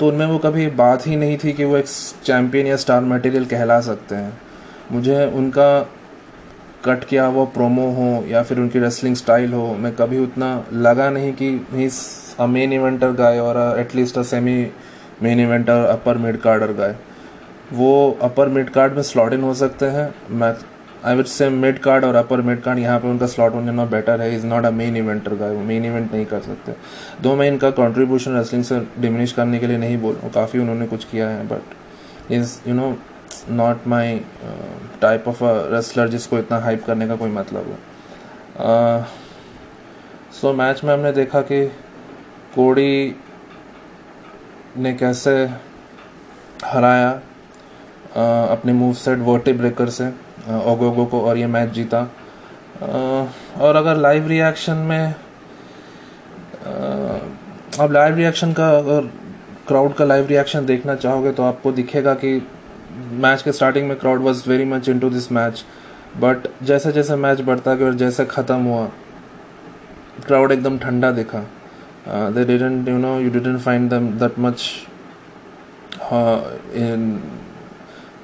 तो 0.00 0.08
उनमें 0.08 0.26
वो 0.26 0.38
कभी 0.38 0.66
बात 0.78 1.06
ही 1.06 1.16
नहीं 1.16 1.36
थी 1.44 1.52
कि 1.52 1.64
वो 1.64 1.76
एक 1.76 1.86
चैम्पियन 2.24 2.66
या 2.66 2.76
स्टार 2.76 3.04
मटेरियल 3.04 3.44
कहला 3.44 3.80
सकते 3.80 4.14
हैं। 4.14 4.32
मुझे 4.92 5.24
उनका 5.34 5.68
कट 6.84 7.04
किया 7.04 7.24
हुआ 7.26 7.44
प्रोमो 7.54 7.86
हो 7.92 8.24
या 8.28 8.42
फिर 8.42 8.58
उनकी 8.60 8.78
रेसलिंग 8.78 9.16
स्टाइल 9.16 9.52
हो, 9.52 9.74
मैं 9.74 9.94
कभी 9.96 10.18
उतना 10.18 10.64
लगा 10.72 11.08
नहीं 11.10 11.32
कि 11.32 11.48
ही 11.72 11.88
अ 12.40 12.46
मेन 12.46 12.72
इवेंटर 12.72 13.12
गाय 13.12 13.38
और 13.38 13.78
at least 13.80 14.18
a 14.18 14.22
semi 14.22 14.58
main 15.22 15.40
eventer 15.40 15.84
upper 15.84 16.18
mid 16.18 16.40
carder 16.40 16.72
guy 16.72 16.94
वो 17.72 18.18
अपर 18.22 18.48
मिड 18.48 18.70
कार्ड 18.70 18.92
में 18.92 19.02
स्लॉट 19.02 19.32
इन 19.32 19.42
हो 19.42 19.54
सकते 19.54 19.86
हैं। 19.86 20.14
मैं 20.30 20.54
आई 21.04 21.16
विच 21.16 21.28
से 21.28 21.48
मिड 21.48 21.78
कार्ड 21.78 22.04
और 22.04 22.14
अपर 22.14 22.40
मिड 22.40 22.60
कार्ड 22.62 22.78
यहाँ 22.78 22.98
पे 23.00 23.08
उनका 23.08 23.26
स्लॉट 23.26 23.54
होने 23.54 23.72
ना 23.72 23.84
बेटर 23.84 24.20
है। 24.20 24.34
Is 24.36 24.46
not 24.46 24.64
a 24.64 24.70
main 24.70 24.96
eventer 24.96 25.34
का 25.34 25.46
वो 25.46 25.60
मेन 25.62 25.84
इवेंट 25.84 26.12
नहीं 26.12 26.24
कर 26.26 26.40
सकते। 26.40 26.72
दो 27.22 27.34
मैं 27.36 27.48
इनका 27.48 27.70
कंट्रीब्यूशन 27.72 28.36
रेसलिंग 28.36 28.64
से 28.64 28.80
डिमिनिश 28.98 29.32
करने 29.32 29.58
के 29.58 29.66
लिए 29.66 29.78
नहीं 29.78 29.98
बोल 29.98 30.18
काफ़ी 30.34 30.60
उन्होंने 30.60 30.86
कुछ 30.86 31.04
किया 31.04 31.28
है 31.28 31.46
but 31.48 32.32
is 32.32 32.58
you 32.68 32.74
know 32.74 32.96
not 33.50 33.86
my 33.86 34.20
type 35.02 35.28
of 35.28 35.38
wrestler 35.72 36.08
जिसको 36.08 36.38
इतना 36.38 36.58
हाइप 36.58 36.84
करने 36.86 37.08
का 37.08 37.16
कोई 37.16 37.30
मतलब 37.30 37.66
हो। 37.66 39.04
सो 40.32 40.52
मैच 40.52 40.84
में 40.84 40.92
हमने 40.94 41.12
देखा 41.12 41.40
कि 41.40 41.66
कोड़ी 42.54 43.16
ने 44.76 44.92
कैसे 44.94 45.32
हराया। 46.64 47.14
uh, 47.14 47.35
अपने 48.16 48.72
मूव 48.72 48.92
सेट 48.94 49.18
वर्टी 49.18 49.52
ब्रेकर 49.52 49.88
से 49.90 50.08
ओगोगो 50.66 51.04
को 51.04 51.20
और 51.20 51.38
ये 51.38 51.46
मैच 51.46 51.70
जीता। 51.70 52.00
और 53.60 53.76
अगर 53.76 53.96
लाइव 53.96 54.26
रिएक्शन 54.28 54.76
में 54.88 55.14
अब 57.80 57.92
लाइव 57.92 58.16
रिएक्शन 58.16 58.52
का 58.52 58.68
अगर 58.78 59.10
क्राउड 59.68 59.94
का 59.94 60.04
लाइव 60.04 60.26
रिएक्शन 60.26 60.66
देखना 60.66 60.94
चाहोगे 60.94 61.32
तो 61.32 61.42
आपको 61.42 61.72
दिखेगा 61.72 62.14
कि 62.14 62.30
मैच 63.24 63.42
के 63.42 63.52
स्टार्टिंग 63.52 63.88
में 63.88 63.96
crowd 63.98 64.20
was 64.22 64.48
very 64.48 64.64
much 64.64 64.88
into 65.00 65.10
this 65.10 65.30
match 65.32 65.64
but 66.18 66.48
जैसे 66.62 66.92
जैसे 66.92 67.16
मैच 67.16 67.40
बढ़ता 67.40 67.74
गया 67.74 67.86
और 67.86 67.94
जैसे 67.94 68.24
ख़त्म 68.26 68.62
हुआ 68.64 68.84
क्राउड 70.26 70.52
एकदम 70.52 70.78
ठंडा 70.78 71.10
दिखा। 71.12 71.40
They 72.08 72.44
didn't 72.44 72.88
you 72.88 72.98
know 72.98 73.18
you 73.20 73.30
didn't 73.30 73.60
find 73.60 73.92
that 73.92 74.38
much 74.38 74.62
in 76.12 77.20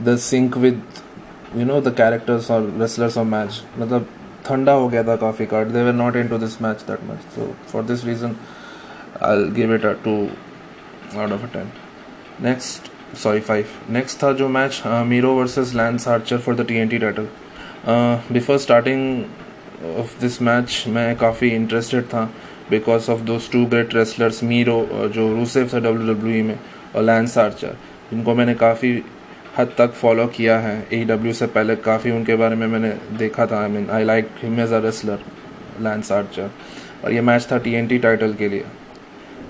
the 0.04 0.16
sync 0.21 0.56
with 0.56 0.82
you 1.56 1.64
know 1.64 1.80
the 1.80 1.94
characters 1.97 2.50
और 2.50 2.73
रेसलर्स 2.80 3.18
ऑफ़ 3.18 3.26
मैच 3.26 3.62
मतलब 3.78 4.06
ठंडा 4.47 4.73
हो 4.73 4.88
गया 4.88 5.02
था 5.04 5.16
काफ़ी 5.16 5.47
crowd 5.47 5.68
they 5.68 5.82
were 5.82 5.92
not 5.94 6.16
into 6.28 6.38
this 6.38 6.61
match 6.62 6.82
that 6.88 7.04
much 7.11 7.35
so 7.35 7.54
for 7.73 7.82
this 7.85 8.04
reason 8.04 8.37
I 9.23 9.44
give 9.56 9.75
it 9.75 9.87
two 10.04 10.16
out 11.18 11.32
of 11.32 11.42
a 11.42 11.52
ten 11.52 11.71
next 12.42 12.90
sorry 13.23 13.40
five 13.40 13.66
next 13.90 14.23
था 14.23 14.32
जो 14.32 14.49
match 14.49 14.82
Miro 15.06 15.35
versus 15.35 15.75
Lance 15.75 16.09
Archer 16.09 16.38
for 16.38 16.54
the 16.56 16.66
T 16.68 16.76
N 16.76 16.88
T 16.88 16.99
title 16.99 17.28
before 18.32 18.59
starting 18.59 19.25
of 19.99 20.21
this 20.21 20.40
match 20.42 20.85
मैं 20.88 21.14
काफ़ी 21.16 21.49
interested 21.50 22.04
था 22.04 22.30
because 22.71 23.11
of 23.11 23.21
those 23.23 23.50
two 23.52 23.64
great 23.66 23.94
wrestlers 23.94 24.42
Miro 24.44 25.09
जो 25.14 25.28
Rusev 25.35 25.73
था 25.75 25.78
W 25.78 26.14
W 26.14 26.37
E 26.37 26.42
में 26.42 26.59
और 26.97 27.02
lens 27.02 27.37
Archer 27.38 27.76
इनको 28.12 28.35
मैंने 28.35 28.54
काफ़ी 28.54 28.92
हद 29.59 29.73
तक 29.78 29.92
फॉलो 29.92 30.26
किया 30.37 30.59
है। 30.59 30.76
ए 30.92 31.02
डब्ल्यू 31.04 31.32
से 31.32 31.47
पहले 31.49 31.76
काफ़ी 31.78 32.11
उनके 32.11 32.37
बारे 32.37 32.56
में 32.56 32.66
मैंने 32.66 32.90
देखा 33.18 33.47
था। 33.47 33.62
I 33.62 33.68
mean 33.68 33.90
I 33.90 34.04
like 34.04 34.28
him 34.42 34.61
as 34.61 34.73
a 34.73 34.78
wrestler 34.85 35.18
Lance 35.80 36.12
Archer 36.12 36.50
और 37.04 37.12
ये 37.12 37.21
मैच 37.21 37.47
था 37.52 37.59
टी 37.59 37.75
एन 37.75 37.87
टी 37.87 37.99
टाइटल 37.99 38.35
के 38.35 38.49
लिए। 38.49 38.64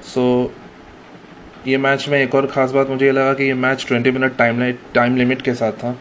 सो 0.04 0.22
so, 0.44 1.68
ये 1.68 1.76
मैच 1.78 2.08
में 2.08 2.18
एक 2.20 2.34
और 2.34 2.46
ख़ास 2.46 2.70
बात 2.70 2.88
मुझे 2.90 3.04
ये 3.06 3.12
लगा 3.12 3.34
कि 3.34 3.44
ये 3.44 3.54
match 3.54 3.86
20 3.86 4.12
minute 4.12 4.36
time 4.36 4.70
time 4.94 5.16
limit 5.16 5.42
के 5.42 5.54
साथ 5.54 5.72
था। 5.72 5.92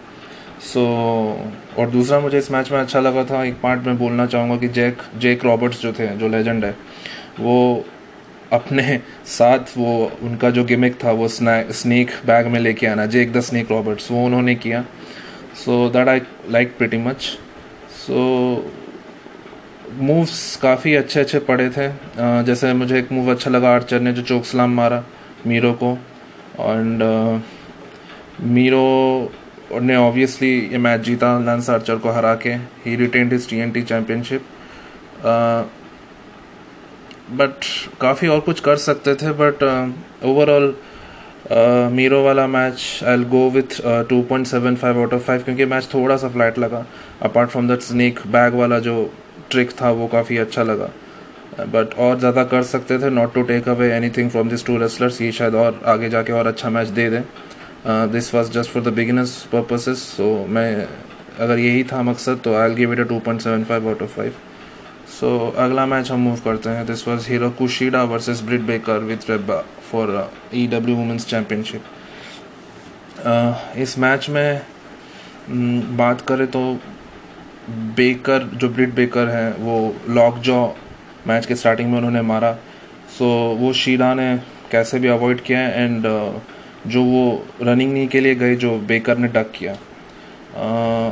सो 0.63 0.79
so, 0.79 1.79
और 1.79 1.89
दूसरा 1.89 2.19
मुझे 2.19 2.37
इस 2.37 2.51
मैच 2.51 2.71
में 2.71 2.79
अच्छा 2.79 2.99
लगा 2.99 3.23
था 3.23 3.43
एक 3.43 3.59
पार्ट 3.61 3.85
में 3.87 3.97
बोलना 3.97 4.25
चाहूँगा 4.25 4.57
कि 4.57 4.67
जैक 4.69 5.01
जेक 5.19 5.45
रॉबर्ट्स 5.45 5.81
जो 5.81 5.91
थे 5.93 6.07
जो 6.17 6.27
लेजेंड 6.27 6.65
है 6.65 6.75
वो 7.39 7.85
अपने 8.53 8.99
साथ 9.27 9.77
वो 9.77 10.11
उनका 10.23 10.49
जो 10.49 10.63
गिमिक 10.65 10.95
था 11.03 11.11
वो 11.11 11.27
स्नैक 11.29 12.11
बैग 12.25 12.47
में 12.47 12.59
लेके 12.59 12.87
आना 12.87 13.05
जेक 13.07 13.31
द 13.33 13.41
स्नैक 13.41 13.71
रॉबर्ट्स 13.71 14.11
वो 14.11 14.25
उन्होंने 14.25 14.55
किया। 14.55 14.83
So 15.55 15.89
that 15.89 16.07
I 16.07 16.21
like 16.49 16.77
pretty 16.77 16.97
much 16.97 17.21
so 17.97 18.21
moves 19.99 20.55
काफ़ी 20.55 20.93
अच्छे 20.95 21.19
अच्छे 21.19 21.39
पड़े 21.39 21.69
थे। 21.69 21.87
uh, 21.89 22.45
जैसे 22.45 22.73
मुझे 22.73 22.97
एक 22.99 23.11
मूव 23.11 23.31
अच्छा 23.31 23.49
लगा 23.51 23.73
आर्चर 23.75 23.99
ने 24.01 24.13
जो 24.13 24.21
चोक 24.21 24.45
सलाम 24.45 24.73
मारा 24.75 25.03
मीरो 25.47 25.73
को। 25.73 25.97
एंड 26.59 27.03
मीरो 28.53 29.31
ने 29.81 29.95
ऑब्वियसली 29.95 30.49
ये 30.61 30.77
मैच 30.77 31.01
जीता 31.01 31.37
लंस 31.39 31.69
आर्चर 31.69 31.95
को 31.97 32.11
हरा 32.11 32.33
के। 32.35 32.49
He 32.85 32.95
retain 32.95 33.31
his 33.31 33.49
T 33.49 33.59
N 33.59 33.71
T 33.71 33.81
championship 33.81 34.45
but 37.31 37.65
काफ़ी 38.01 38.27
और 38.27 38.39
कुछ 38.39 38.59
कर 38.59 38.75
सकते 38.77 39.15
थे 39.15 39.31
बट 39.35 39.63
ओवरऑल 40.25 40.73
मीरो 41.93 42.23
वाला 42.23 42.45
match 42.47 42.83
I'll 43.13 43.23
go 43.29 43.49
with 43.49 43.75
two 44.09 44.21
point 44.29 44.47
seven 44.47 44.75
five 44.75 44.99
out 44.99 45.13
of 45.13 45.21
five 45.23 45.41
क्योंकि 45.43 45.65
मैच 45.65 45.87
थोड़ा 45.93 46.17
सा 46.17 46.29
फ्लैट 46.29 46.59
लगा। 46.59 46.85
Apart 47.23 47.49
from 47.49 47.67
that 47.67 47.81
snake 47.81 48.19
bag 48.27 48.53
वाला 48.53 48.79
जो 48.79 49.11
ट्रिक 49.51 49.71
था, 49.81 49.89
वो 49.91 50.07
काफ़ी 50.07 50.37
अच्छा 50.37 50.63
लगा। 50.63 50.89
बट 51.69 51.93
और 51.99 52.19
ज़्यादा 52.19 52.43
कर 52.45 52.63
सकते 52.63 52.97
थे 52.99 53.09
not 53.09 53.33
to 53.33 53.41
take 53.43 53.67
away 53.69 53.91
anything 54.17 54.29
from 54.31 54.49
this 54.49 54.65
two 54.65 54.77
wrestlers 54.77 55.21
ये 55.21 55.31
शायद 55.31 55.55
और 55.55 55.81
आगे 55.87 56.09
जाके 56.09 56.33
और 56.33 56.47
अच्छा 56.47 56.69
मैच 56.69 56.87
दे 56.89 57.09
दें। 57.09 57.21
This 58.11 58.33
was 58.35 58.51
just 58.51 58.71
for 58.71 58.83
the 58.83 58.93
beginners 58.93 59.35
purposes 59.51 60.03
so 60.17 60.33
मैं, 60.49 60.87
अगर 61.39 61.59
यही 61.59 61.83
था 61.91 62.01
मकसद 62.03 62.39
तो 62.43 62.55
I'll 62.69 62.75
give 62.75 62.93
it 62.93 62.99
a 62.99 63.03
two 63.09 63.19
point 63.19 63.41
seven 63.41 63.63
five 63.63 63.87
out 63.89 64.01
of 64.01 64.15
five 64.15 64.33
so 65.21 65.29
अगला 65.57 65.85
मैच 65.85 66.09
हम 66.11 66.19
मूव 66.19 66.35
करते 66.45 66.69
हैं. 66.69 66.85
This 66.85 67.07
was 67.07 67.29
Hiro 67.29 67.49
Kushida 67.57 68.03
versus 68.03 68.41
Britt 68.43 68.61
Baker 68.67 68.99
with 68.99 69.29
Reba 69.29 69.57
for 69.91 70.31
E 70.53 70.65
W 70.67 70.95
women's 70.95 71.25
championship 71.25 71.81
इस 73.77 73.97
मैच 73.99 74.29
में 74.29 74.61
um, 74.61 75.83
बात 75.97 76.21
करें 76.21 76.47
तो 76.47 76.61
बेकर 77.97 78.43
जो 78.55 78.69
ब्रिड 78.69 78.93
बेकर 78.95 79.29
हैं 79.29 79.53
वो 79.57 79.95
लॉक 80.09 80.37
जॉ 80.39 80.67
मैच 81.27 81.45
के 81.45 81.55
स्टार्टिंग 81.55 81.91
में 81.91 81.97
उन्होंने 81.97 82.21
मारा. 82.21 82.51
सो 83.17 83.25
so, 83.25 83.59
वो 83.61 83.73
शीडा 83.73 84.13
ने 84.13 84.35
कैसे 84.71 84.99
भी 84.99 85.07
अवॉइड 85.07 85.41
किया 85.41 85.59
एंड 85.59 86.07
uh, 86.07 86.31
जो 86.87 87.03
वो 87.03 87.23
रनिंग 87.61 87.93
नी 87.93 88.07
के 88.07 88.19
लिए 88.19 88.35
गए 88.35 88.55
जो 88.55 88.77
बेकर 88.87 89.17
ने 89.17 89.27
डक 89.27 89.51
किया. 89.55 89.73
आ, 89.73 91.11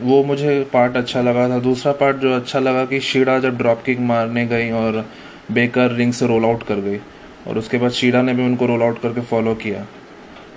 वो 0.00 0.22
मुझे 0.24 0.60
पार्ट 0.72 0.96
अच्छा 0.96 1.20
लगा 1.22 1.48
था। 1.48 1.58
दूसरा 1.58 1.92
पार्ट 1.92 2.16
जो 2.16 2.34
अच्छा 2.36 2.58
लगा 2.58 2.84
कि 2.84 3.00
शीडा 3.00 3.38
जब 3.38 3.56
ड्रॉप 3.58 3.82
किक 3.82 4.00
मारने 4.00 4.46
गई 4.46 4.70
और 4.70 5.04
बेकर 5.52 5.92
रिंग 5.92 6.12
से 6.12 6.26
रोल 6.26 6.44
आउट 6.44 6.62
कर 6.62 6.80
गई 6.80 6.98
और 7.46 7.58
उसके 7.58 7.78
बाद 7.78 7.90
शीडा 7.90 8.22
ने 8.22 8.34
भी 8.34 8.44
उनको 8.44 8.66
रोल 8.66 8.82
आउट 8.82 9.00
करके 9.02 9.20
फॉलो 9.20 9.54
किया। 9.54 9.80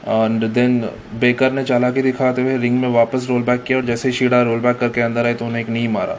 एंड 0.08 0.44
देन 0.44 0.80
बेकर 1.20 1.52
ने 1.52 1.64
चालाकी 1.64 2.02
दिखाते 2.02 2.42
हुए 2.42 2.58
रिंग 2.58 2.80
में 2.82 2.90
वापस 2.90 3.28
रोल 3.30 3.42
बैक 3.42 3.64
किया 3.64 3.78
और 3.78 3.86
जैसे 3.86 4.08
ही 4.10 4.14
शीडा 4.14 4.42
रोल 4.42 4.60
बैक 4.60 4.78
करके 4.78 5.02
अंदर 5.02 5.26
आई 5.26 5.34
तो 5.34 5.46
उन्हें 5.46 5.62
एक 5.62 5.70
नी 5.70 5.88
मारा। 5.88 6.16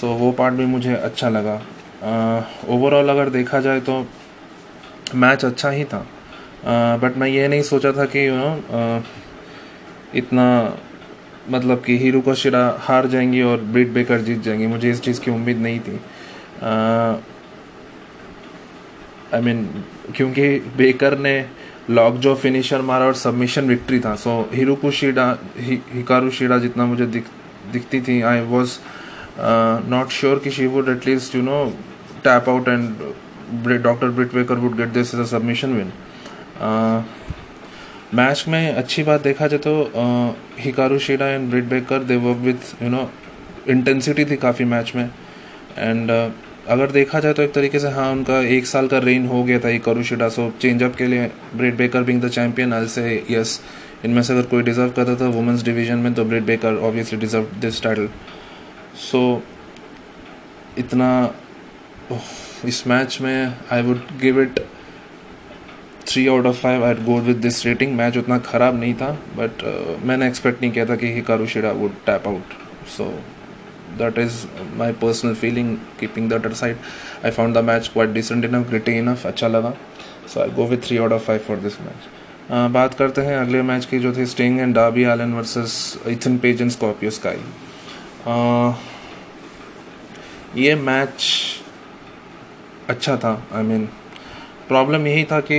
सो 0.00 0.06
so, 0.06 0.18
वो 0.20 0.32
पार्ट 0.32 0.54
भी 0.54 0.66
मुझे 0.66 0.94
अच्छा 0.94 1.28
लगा। 1.28 1.54
ओवरऑल 2.68 3.04
uh, 3.04 3.10
अगर 3.10 3.28
देखा 3.28 3.60
जाए 3.60 3.80
तो 3.80 4.06
मैच 5.14 5.44
अच्छा 5.44 5.70
ही 5.70 5.84
था। 5.84 6.06
बट 7.02 7.12
uh, 7.12 7.18
मैं 7.18 7.28
ये 7.28 7.48
नहीं 7.48 7.62
सोचा 7.62 7.92
था 7.92 8.04
कि 8.04 8.26
you 8.28 8.32
you 8.32 8.40
no 8.40 8.48
know, 8.48 9.02
uh, 9.02 10.16
इतना 10.16 10.46
मतलब 11.50 11.82
कि 11.86 11.98
हीरो 11.98 12.20
का 12.20 12.34
शिरा 12.34 12.62
हार 12.80 13.06
जाएँगी 13.06 13.42
और 13.42 13.60
ब्रिट 13.72 13.88
बेकर 13.92 14.20
जीत 14.20 14.42
जाएँगी। 14.42 14.66
मुझे 14.66 14.90
इस 14.90 15.00
चीज़ 15.02 15.20
की 15.20 15.30
उम्मीद 15.30 15.58
नहीं 15.58 15.80
थी। 15.80 16.00
आई 19.34 19.40
मीन 19.40 19.64
क्योंकि 20.16 20.48
बेकर 20.76 21.18
ने 21.18 21.34
लॉक 21.90 22.14
जो 22.16 22.34
फिनिशर 22.34 22.82
मारा 22.82 23.06
और 23.06 23.14
सबमिशन 23.14 23.64
विक्ट्री 23.68 23.98
था। 24.00 24.14
सो 24.16 24.40
हीरो 24.54 24.74
को 24.74 24.90
शीडा 24.90 25.26
हिकारू 25.58 26.30
शीडा 26.30 26.58
जितना 26.58 26.86
मुझे 26.86 27.06
दिख, 27.06 27.24
दिखती 27.72 28.00
थी 28.00 28.20
आई 28.22 28.40
वॉज़ 28.46 28.78
नॉट 29.90 30.10
श्योर 30.10 30.38
कि 30.38 30.50
she 30.50 30.66
would 30.66 30.88
at least 30.88 31.34
you 31.34 31.42
know 31.42 31.64
tap 32.24 32.48
out 32.48 32.68
and 32.68 33.82
doctor 33.82 34.08
Britt 34.08 34.34
Baker 34.34 34.54
would 34.54 34.76
get 34.76 34.88
this 34.88 35.14
is 35.14 35.22
a 35.22 35.24
submission 35.24 35.72
win 35.72 35.92
match 38.14 38.44
में 38.48 38.74
अच्छी 38.74 39.02
बात 39.02 39.22
देखा 39.22 39.46
जाए 39.46 39.58
तो 39.58 40.36
Hikaru 40.58 40.98
Shida 40.98 41.26
and 41.26 41.48
Britt 41.50 41.68
Baker 41.68 42.02
they 42.02 42.16
work 42.16 42.38
with 42.38 42.82
you 42.82 42.88
know 42.88 43.10
intensity 43.68 44.24
थी 44.24 44.36
काफ़ी 44.36 44.64
match 44.64 44.92
में। 44.96 45.04
And 45.78 46.10
अगर 46.10 46.90
देखा 46.90 47.20
जाए 47.20 47.32
तो 47.32 47.42
एक 47.42 47.52
तरीके 47.52 47.78
से 47.78 47.88
हाँ 47.88 48.10
उनका 48.12 48.40
एक 48.56 48.66
साल 48.66 48.86
का 48.88 48.98
रेन 48.98 49.26
हो 49.26 49.42
गया 49.44 49.58
था 49.60 49.68
हिकारू 49.68 50.02
शीडा 50.02 50.28
सो 50.28 50.50
चेंजअप 50.60 50.94
के 50.96 51.06
लिए 51.06 51.30
Britt 51.54 51.76
Baker 51.76 52.02
being 52.02 52.22
the 52.22 52.28
champion 52.28 52.72
I 52.72 52.86
say 52.88 53.24
yes 53.30 53.60
इनमें 54.04 54.22
से 54.22 54.32
अगर 54.32 54.46
कोई 54.46 54.62
डिजर्व 54.62 54.90
करता 54.90 55.16
था 55.16 55.28
वुमेंस 55.28 55.62
डिवीज़न 55.62 55.98
में 55.98 56.12
तो 56.14 56.24
Britt 56.24 56.44
Baker 56.44 56.76
obviously 56.88 57.18
deserve 57.18 57.46
this 57.60 57.82
title 57.82 58.08
so 59.10 59.42
इतना 60.78 61.10
इस 62.64 62.86
मैच 62.86 63.18
में 63.20 63.54
I 63.72 63.82
would 63.82 64.00
give 64.20 64.40
it 64.42 64.60
three 66.08 66.26
out 66.26 66.46
of 66.46 66.60
five 66.60 66.84
I 66.84 66.94
go 67.04 67.18
with 67.20 67.36
this 67.36 67.64
rating 67.66 67.96
match 67.96 68.16
उतना 68.16 68.38
ख़राब 68.38 68.80
नहीं 68.80 68.94
था 68.94 69.10
बट 69.36 69.62
uh, 69.62 70.04
मैंने 70.06 70.26
एक्सपेक्ट 70.28 70.60
नहीं 70.62 70.72
किया 70.72 70.86
था 70.86 70.96
कि 70.96 71.12
Hikaru 71.12 71.46
Shida 71.46 71.70
would 71.72 71.94
tap 72.06 72.28
out 72.28 72.52
so 72.96 73.04
that 73.98 74.18
is 74.18 74.44
my 74.78 74.92
personal 75.02 75.34
feeling 75.34 75.76
keeping 76.00 76.30
that 76.30 76.52
side 76.52 76.76
I 77.24 77.30
found 77.30 77.54
the 77.54 77.64
match 77.64 77.88
quite 77.88 78.10
decent 78.10 78.44
enough 78.44 78.68
gritty 78.68 78.98
enough 78.98 79.26
अच्छा 79.26 79.48
लगा. 79.48 79.74
So 80.34 80.40
I 80.40 80.50
go 80.50 80.66
with 80.66 80.82
three 80.84 80.96
out 80.96 81.12
of 81.12 81.22
five 81.22 81.40
for 81.48 81.56
this 81.56 81.80
match 81.80 82.08
बात 82.72 82.94
करते 82.94 83.20
हैं 83.20 83.36
अगले 83.36 83.62
match 83.62 83.84
की 83.84 83.98
जो 83.98 84.12
थी 84.16 84.26
Sting 84.26 84.60
and 84.60 84.74
Darby 84.74 85.04
Allin 85.04 85.32
versus 85.34 85.76
Ethan 86.08 86.36
Page 86.38 86.62
and 86.62 86.70
Scorpio 86.70 87.10
Sky 87.10 87.38
ये 90.56 90.74
मैच 90.74 91.24
अच्छा 92.88 93.16
था 93.16 93.32
आई 93.52 93.62
मीन 93.62 93.86
प्रॉब्लम 94.68 95.06
यही 95.06 95.24
था 95.24 95.40
कि 95.40 95.58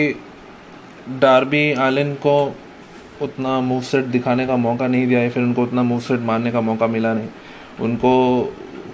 डार्बी 1.09 1.71
आलन 1.79 2.13
को 2.21 2.35
उतना 3.21 3.59
मूव 3.61 3.81
सेट 3.83 4.05
दिखाने 4.05 4.45
का 4.47 4.55
मौका 4.57 4.87
नहीं 4.87 5.07
दिया 5.07 5.19
है, 5.19 5.29
फिर 5.29 5.43
उनको 5.43 5.63
उतना 5.63 5.83
मूव 5.83 5.99
सेट 5.99 6.19
मारने 6.21 6.51
का 6.51 6.61
मौका 6.61 6.87
मिला 6.87 7.13
नहीं। 7.13 7.27
उनको 7.81 8.43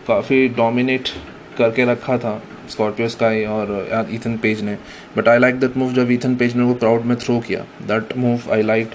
काफ़ी 0.07 0.47
डोमिनेट 0.49 1.09
करके 1.57 1.85
रखा 1.85 2.17
था 2.17 2.41
स्कॉर्पियो 2.69 3.07
स्काई 3.09 3.43
और 3.45 4.07
ईथन 4.13 4.37
पेज 4.37 4.61
ने। 4.61 4.77
But 5.17 5.27
I 5.27 5.39
like 5.39 5.59
that 5.59 5.77
move 5.77 5.93
जब 5.93 6.11
ईथन 6.11 6.35
पेज 6.35 6.55
ने 6.55 6.63
वो 6.63 6.73
क्राउड 6.73 7.05
में 7.05 7.15
थ्रो 7.17 7.39
किया। 7.47 7.63
दैट 7.87 8.15
मूव 8.17 8.51
आई 8.53 8.61
लाइक 8.61 8.91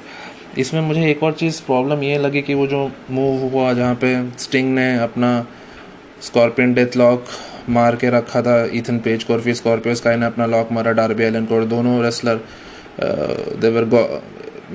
इसमें 0.59 0.81
मुझे 0.81 1.11
एक 1.11 1.23
और 1.23 1.33
चीज़ 1.33 1.61
प्रॉब्लम 1.63 2.03
ये 2.03 2.19
लगी 2.19 2.43
कि 2.43 2.55
वो 2.55 2.67
जो 2.67 2.91
मूव 3.11 3.49
हुआ 3.51 3.73
जहाँ 3.73 3.95
पे 3.95 4.15
स्टिंग 4.39 4.75
ने 4.75 4.87
अपना 4.99 5.31
स्कॉर्पियन 6.23 6.75
डेथ 6.75 6.97
लॉक 6.97 7.25
मार 7.69 7.97
के 7.97 8.11
रखा 8.11 8.43
था 8.43 8.55
ईथन 8.75 8.99
पेज 8.99 9.25
को 9.25 9.33
और 9.33 9.41
फिर 9.41 9.55
स्कॉर्पियो 9.55 9.95
स्काई 9.95 10.17
ने 10.17 10.27
अपना 10.27 10.47
लॉक 10.47 10.73
मारा 10.73 10.93
डार्बी 10.93 11.25
आलन 11.25 11.45
को 11.47 11.55
और 11.55 11.65
दोनों 11.65 12.03
wrestler 12.05 12.41
Uh, 12.99 13.59
they 13.63 13.71
were 13.71 13.85
go- 13.85 14.23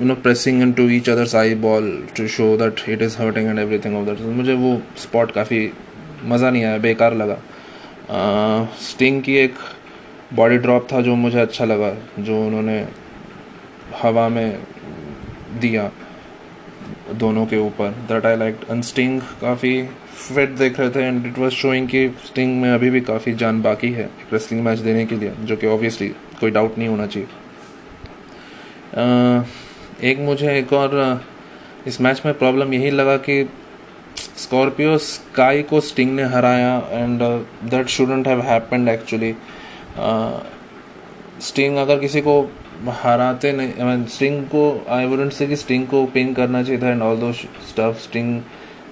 you 0.00 0.06
know 0.08 0.14
pressing 0.24 0.60
into 0.64 0.82
each 0.96 1.08
other's 1.12 1.32
eyeball 1.38 1.86
to 2.18 2.26
show 2.34 2.50
that 2.56 2.82
it 2.92 3.00
is 3.06 3.16
hurting 3.20 3.48
and 3.52 3.62
everything 3.62 3.96
of 4.00 4.04
that. 4.08 4.20
So 4.20 4.34
मुझे 4.36 4.54
वो 4.60 4.70
स्पॉट 5.04 5.32
काफ़ी 5.32 5.58
मज़ा 6.24 6.50
नहीं 6.50 6.64
आया 6.64 6.78
बेकार 6.84 7.14
लगा। 7.14 7.38
स्टिंग 8.82 9.18
uh, 9.18 9.24
की 9.26 9.34
एक 9.36 9.54
बॉडी 10.34 10.58
ड्रॉप 10.58 10.86
था 10.92 11.00
जो 11.00 11.14
मुझे 11.16 11.40
अच्छा 11.40 11.64
लगा 11.64 11.90
जो 12.18 12.40
उन्होंने 12.46 12.78
हवा 14.02 14.28
में 14.28 14.58
दिया 15.60 15.90
दोनों 17.24 17.46
के 17.46 17.58
ऊपर। 17.66 17.90
That 18.08 18.26
I 18.26 18.36
like 18.36 18.60
and 18.70 18.82
Sting 18.82 19.20
काफ़ी 19.40 19.82
फिट 20.14 20.50
देख 20.58 20.80
रहे 20.80 20.90
थे 20.90 21.02
एंड 21.02 21.26
इट 21.26 21.38
वाज 21.38 21.52
शोइंग 21.52 21.88
कि 21.88 22.08
स्टिंग 22.26 22.60
में 22.62 22.70
अभी 22.70 22.90
भी 22.90 23.00
काफ़ी 23.12 23.32
जान 23.44 23.62
बाकी 23.62 23.92
है 23.92 24.10
रेसलिंग 24.32 24.64
मैच 24.64 24.78
देने 24.78 25.06
के 25.06 25.16
लिए 25.16 25.32
जो 25.44 25.56
कि 25.56 25.66
ऑब्वियसली 25.66 26.08
कोई 26.40 26.50
डाउट 26.50 26.78
नहीं 26.78 26.88
होना 26.88 27.06
चाहिए। 27.06 27.28
एक 28.94 30.18
मुझे 30.20 30.56
एक 30.58 30.72
और 30.72 30.94
इस 31.86 32.00
मैच 32.00 32.22
में 32.26 32.32
प्रॉब्लम 32.38 32.74
यही 32.74 32.90
लगा 32.90 33.16
कि 33.16 33.42
स्कॉर्पियो 34.38 34.96
स्काई 34.98 35.62
को 35.62 35.80
स्टिंग 35.80 36.14
ने 36.16 36.22
हराया 36.22 36.76
and 36.90 37.22
that 37.70 37.86
shouldn't 37.86 38.26
have 38.28 38.40
happened 38.40 38.88
actually 38.88 39.34
Sting 41.40 41.76
अगर 41.76 41.98
किसी 41.98 42.20
को 42.20 42.40
हराते 43.02 43.52
नहीं 43.52 44.04
स्टिंग 44.06 44.42
को 44.44 44.64
आई 44.90 45.06
वुडेंट 45.06 45.32
से 45.32 45.46
कि 45.46 45.56
स्टिंग 45.56 45.86
को 45.86 46.04
पिन 46.06 46.32
करना 46.34 46.62
चाहिए 46.62 46.82
था 46.82 46.90
एंड 46.90 47.02
ऑल 47.02 47.16
दो 47.16 47.32
स्टफ़ 47.32 47.98
स्टिंग 48.02 48.40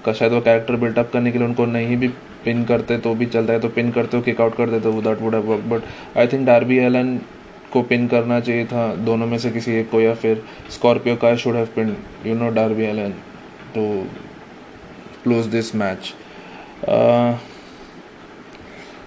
का 0.05 0.13
शायद 0.13 0.31
वो 0.31 0.41
कैरेक्टर 0.41 0.75
बिल्टअप 0.75 1.09
करने 1.13 1.31
के 1.31 1.37
लिए 1.37 1.47
उनको 1.47 1.65
नहीं 1.65 1.97
भी 1.97 2.07
पिन 2.45 2.63
करते 2.65 2.97
तो 2.97 3.13
भी 3.15 3.25
चलता 3.25 3.53
है 3.53 3.59
तो 3.59 3.69
पिन 3.69 3.91
करते 3.91 4.17
हो 4.17 4.23
किक 4.23 4.41
आउट 4.41 4.55
कर 4.55 4.69
देते 4.69 4.89
हो 4.89 5.01
that 5.01 5.21
would 5.21 5.35
have 5.35 5.51
work 5.51 5.63
but 5.65 6.17
I 6.17 6.27
think 6.27 6.45
Darby 6.45 6.77
Allin 6.77 7.19
को 7.73 7.81
पिन 7.81 8.07
करना 8.07 8.39
चाहिए 8.39 8.65
था, 8.65 8.93
दोनों 8.95 9.27
में 9.27 9.37
से 9.37 9.49
किसी 9.51 9.71
एक 9.71 9.89
को 9.89 10.01
या 10.01 10.13
फिर 10.15 10.43
स्कॉर्पियो 10.71 11.15
का 11.15 11.35
should 11.35 11.55
have 11.55 11.65
pin 11.75 11.95
you 12.25 12.35
know 12.35 12.49
Darby 12.49 12.83
Allin 12.83 13.13
to 13.75 13.85
close 15.23 15.45
this 15.47 15.73
match 15.75 16.13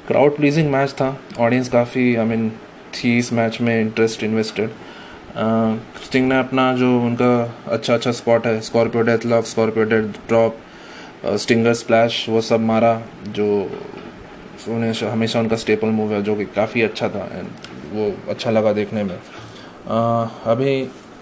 crowd 0.09 0.37
pleasing 0.37 0.71
match 0.71 0.91
था 0.93 1.17
ऑडियंस 1.39 1.69
काफ़ी 1.69 2.15
आई 2.17 2.27
मीन 2.27 2.51
थी 2.95 3.17
इस 3.19 3.33
मैच 3.33 3.61
में 3.61 3.81
इंटरेस्ट 3.81 4.23
इन्वेस्टेड 4.23 4.71
स्टिंग 6.05 6.29
ने 6.29 6.39
अपना 6.39 6.73
जो 6.77 6.91
उनका 7.01 7.33
अच्छा 7.69 7.95
अच्छा 7.95 8.13
स्पॉट 8.13 8.47
है 8.47 8.61
Scorpio 8.61 9.03
death 9.03 9.27
lock 9.27 9.45
Scorpio 9.45 9.85
death 9.85 10.09
drop 10.29 10.59
stinger 11.37 11.75
splash 11.75 12.25
वो 12.29 12.41
सब 12.41 12.61
मारा, 12.61 13.01
जो 13.29 13.47
उन्हें 14.69 14.93
हमेशा 15.03 15.41
उनका 15.41 15.57
स्टेपल 15.57 15.89
मूव 15.89 16.13
है, 16.13 16.23
जो 16.23 16.35
कि 16.37 16.45
काफ़ी 16.57 16.83
अच्छा 16.83 17.09
था 17.09 17.25
एंड 17.33 17.47
वो 17.95 18.13
अच्छा 18.31 18.51
लगा 18.51 18.73
देखने 18.73 19.05
में। 19.05 19.19
आ, 19.89 20.27
अभी 20.47 20.73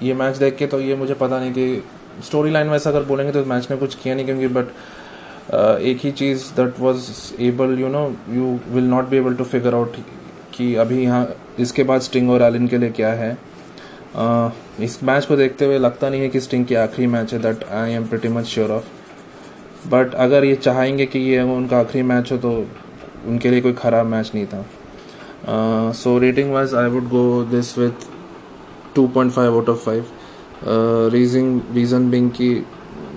ये 0.02 0.14
मैच 0.14 0.36
देख 0.36 0.56
के 0.56 0.66
तो 0.66 0.80
ये 0.80 0.96
मुझे 0.96 1.14
पता 1.14 1.38
नहीं 1.40 1.52
कि 1.52 1.82
स्टोरी 2.24 2.50
लाइन 2.50 2.68
वैसा 2.68 2.90
अगर 2.90 3.02
बोलेंगे 3.04 3.32
तो 3.32 3.44
मैच 3.44 3.70
ने 3.70 3.76
कुछ 3.76 3.94
किया 3.94 4.14
नहीं 4.14 4.26
क्योंकि 4.26 4.48
बट 4.48 4.68
एक 5.82 6.04
ही 6.04 6.10
चीज़ 6.12 6.44
that 6.56 6.80
was 6.80 7.06
able 7.40 7.78
you 7.80 7.88
know 7.88 8.04
you 8.30 8.58
will 8.68 8.84
not 8.84 9.08
be 9.08 9.16
able 9.16 9.34
to 9.34 9.44
figure 9.44 9.74
out 9.74 9.96
कि 10.54 10.74
अभी 10.76 11.02
यहाँ 11.02 11.28
इसके 11.60 11.82
बाद 11.82 12.00
स्टिंग 12.00 12.30
और 12.30 12.42
एलिन 12.42 12.68
के 12.68 12.78
लिए 12.78 12.90
क्या 12.90 13.12
है। 13.12 13.36
आ, 14.16 14.50
इस 14.80 15.02
मैच 15.04 15.24
को 15.26 15.36
देखते 15.36 15.64
हुए 15.64 15.78
लगता 15.78 16.08
नहीं 16.08 16.20
है 16.20 16.28
कि 16.28 16.40
स्टिंग 16.40 16.66
की 16.66 16.74
आखिरी 16.74 17.06
मैच 17.06 17.32
है 17.32 17.38
that 17.42 17.64
I 17.72 17.92
am 17.92 18.06
pretty 18.06 18.28
much 18.28 18.46
sure 18.46 18.70
of 18.70 19.88
but 19.88 20.14
अगर 20.14 20.44
ये 20.44 20.54
चाहेंगे 20.56 21.06
कि 21.06 21.18
ये 21.18 21.40
उनका 21.42 21.78
आखिरी 21.78 22.02
मैच 22.04 22.32
हो 22.32 22.38
तो 22.38 22.52
उनके 23.26 23.50
लिए 23.50 23.60
कोई 23.60 23.72
ख़राब 23.72 24.06
मैच 24.06 24.30
नहीं 24.34 24.46
था। 24.46 24.64
So 25.49 26.18
rating 26.18 26.52
wise 26.52 26.75
I 26.75 26.88
would 26.88 27.08
go 27.08 27.22
this 27.44 27.78
with 27.78 28.06
2.5 28.99 29.38
out 29.38 29.68
of 29.68 29.88
5 29.88 30.02
reason 31.12 31.61
reason 31.72 32.11
being 32.11 32.30
की 32.30 32.66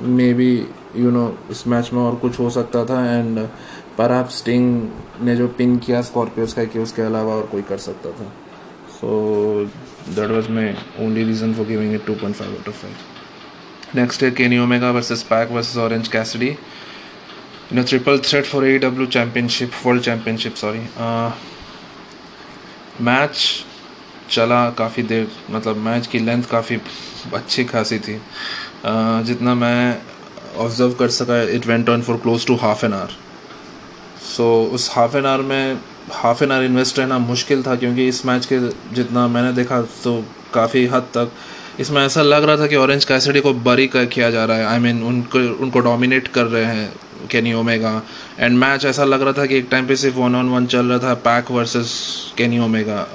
मे 0.01 0.33
बी 0.33 0.67
यू 0.95 1.11
नो 1.11 1.37
इस 1.51 1.67
मैच 1.67 1.89
में 1.93 2.01
और 2.01 2.15
कुछ 2.15 2.39
हो 2.39 2.49
सकता 2.49 2.85
था 2.85 2.99
एंड 3.15 3.39
पर 3.97 4.11
आप 4.11 4.29
स्टिंग 4.29 4.89
ने 5.21 5.35
जो 5.35 5.47
पिन 5.47 5.77
किया 5.77 6.01
स्कॉर्पियोस 6.01 6.53
का 6.53 6.63
कि 6.63 6.79
उसके 6.79 7.01
अलावा 7.01 7.33
और 7.33 7.45
कोई 7.45 7.61
कर 7.61 7.77
सकता 7.77 8.11
था। 8.11 8.31
So 8.91 9.09
that 10.09 10.31
was 10.31 10.49
my 10.51 10.73
only 11.05 11.23
reason 11.23 11.53
for 11.53 11.65
giving 11.65 11.93
it 11.95 12.05
2.5 12.05 12.41
out 12.41 12.67
of 12.67 12.85
5 12.85 13.95
next 13.95 14.23
है 14.23 14.31
Kenny 14.31 14.57
Omega 14.59 14.91
versus 14.91 15.23
Pac 15.23 15.51
versus 15.51 15.77
Orange 15.77 16.07
Cassidy 16.07 16.55
in 17.71 17.79
a 17.79 17.83
triple 17.83 18.19
threat 18.19 18.45
for 18.45 18.59
AEW 18.63 19.05
championship, 19.09 19.71
world 19.83 20.03
championship, 20.03 20.57
sorry. 20.57 20.81
Match 23.01 23.37
चला 24.31 24.69
काफ़ी 24.69 25.03
देर 25.03 25.27
मतलब 25.51 25.77
मैच 25.77 26.07
की 26.07 26.19
length 26.19 26.43
काफ़ी 26.51 26.77
अच्छी 27.33 27.63
खासी 27.65 27.99
थी। 27.99 28.19
जितना 29.25 29.55
मैं 29.55 29.97
ऑब्ज़र्व 30.57 30.93
कर 30.93 31.09
सका 31.09 31.41
it 31.55 31.67
went 31.67 31.89
on 31.89 32.01
for 32.01 32.17
close 32.17 32.45
to 32.47 32.55
half 32.55 32.85
an 32.85 32.93
hour 32.93 33.11
so 34.35 34.47
उस 34.73 34.89
हाफ़ 34.93 35.17
एन 35.17 35.25
आवर 35.25 35.41
में 35.41 35.79
हाफ़ 36.11 36.43
एन 36.43 36.51
आवर 36.51 36.63
इन्वेस्ट 36.63 36.99
रहना 36.99 37.17
मुश्किल 37.19 37.63
था 37.63 37.75
क्योंकि 37.75 38.07
इस 38.07 38.25
मैच 38.25 38.45
के 38.45 38.59
जितना 38.95 39.27
मैंने 39.27 39.53
देखा 39.53 39.81
तो 40.03 40.23
काफ़ी 40.53 40.85
हद 40.85 41.07
तक 41.17 41.31
इसमें 41.79 42.05
ऐसा 42.05 42.21
लग 42.21 42.43
रहा 42.43 42.57
था 42.57 42.67
कि 42.67 42.75
ऑरेंज 42.75 43.05
कैसिडी 43.05 43.41
को 43.41 43.53
बरी 43.53 43.87
कर 43.87 44.05
किया 44.05 44.29
जा 44.31 44.45
रहा 44.45 44.57
है। 44.57 44.65
आई 44.65 44.77
I 44.77 44.81
मीन 44.81 44.95
mean, 44.95 45.07
उनको 45.07 45.39
उनको 45.63 45.79
डोमिनेट 45.79 46.27
कर 46.27 46.45
रहे 46.45 46.65
हैं। 46.65 46.93
कैनी 47.31 47.53
ओमेगा 47.53 48.01
एंड 48.39 48.57
मैच 48.57 48.85
ऐसा 48.85 49.03
लग 49.03 49.21
रहा 49.21 49.33
था 49.33 49.45
कि 49.45 49.57
एक 49.57 49.67
टाइम 49.71 49.87
पे 49.87 49.95
सिर्फ़ 49.95 50.17
वन 50.17 50.35
ऑन 50.35 50.49
वन 50.49 50.65
चल 50.67 50.85
रहा 50.85 50.99
था 50.99 51.13
पैक 51.25 51.51
वर्सेस 51.51 51.93
कैनी 52.37 52.59
ओमेगा 52.59 53.07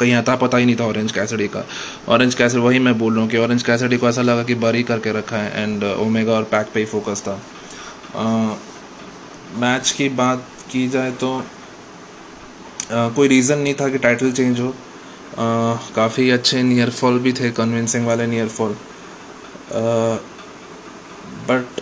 कहीं 0.00 0.12
आता 0.14 0.34
पता 0.36 0.58
ही 0.58 0.64
नहीं 0.66 0.76
था 0.76 0.84
ऑरेंज 0.84 1.12
कैसडी 1.12 1.46
का. 1.48 1.64
ऑरेंज 2.08 2.34
कैसडी 2.34 2.60
वही 2.60 2.78
मैं 2.78 2.98
बोल 2.98 3.12
रहा 3.12 3.22
हूँ 3.22 3.30
कि 3.30 3.36
ऑरेंज 3.36 3.62
कैसडी 3.62 3.96
को 3.96 4.08
ऐसा 4.08 4.22
लगा 4.22 4.42
कि 4.42 4.54
बरी 4.62 4.82
करके 4.82 5.12
रखा 5.12 5.36
है 5.36 5.62
एंड 5.62 5.84
ओमेगा 5.84 6.32
uh, 6.32 6.36
और 6.36 6.44
पैक 6.44 6.70
पे 6.74 6.80
ही 6.80 6.86
फोकस 6.86 7.22
था. 7.22 7.34
मैच 9.56 9.84
uh, 9.84 9.92
की 9.92 10.08
बात 10.08 10.46
की 10.72 10.86
जाए 10.88 11.10
तो 11.20 11.36
uh, 11.40 13.14
कोई 13.16 13.28
रीज़न 13.28 13.58
नहीं 13.58 13.74
था 13.80 13.88
कि 13.88 13.98
टाइटल 13.98 14.32
चेंज 14.32 14.60
हो. 14.60 14.68
Uh, 14.68 15.94
काफ़ी 15.96 16.30
अच्छे 16.30 16.62
नियर 16.62 16.90
फॉल 16.90 17.18
भी 17.18 17.32
थे 17.32 17.50
कन्विंसिंग 17.52 18.06
वाले 18.06 18.26
नियर 18.26 18.48
फॉल 18.48 18.76
बट 21.50 21.79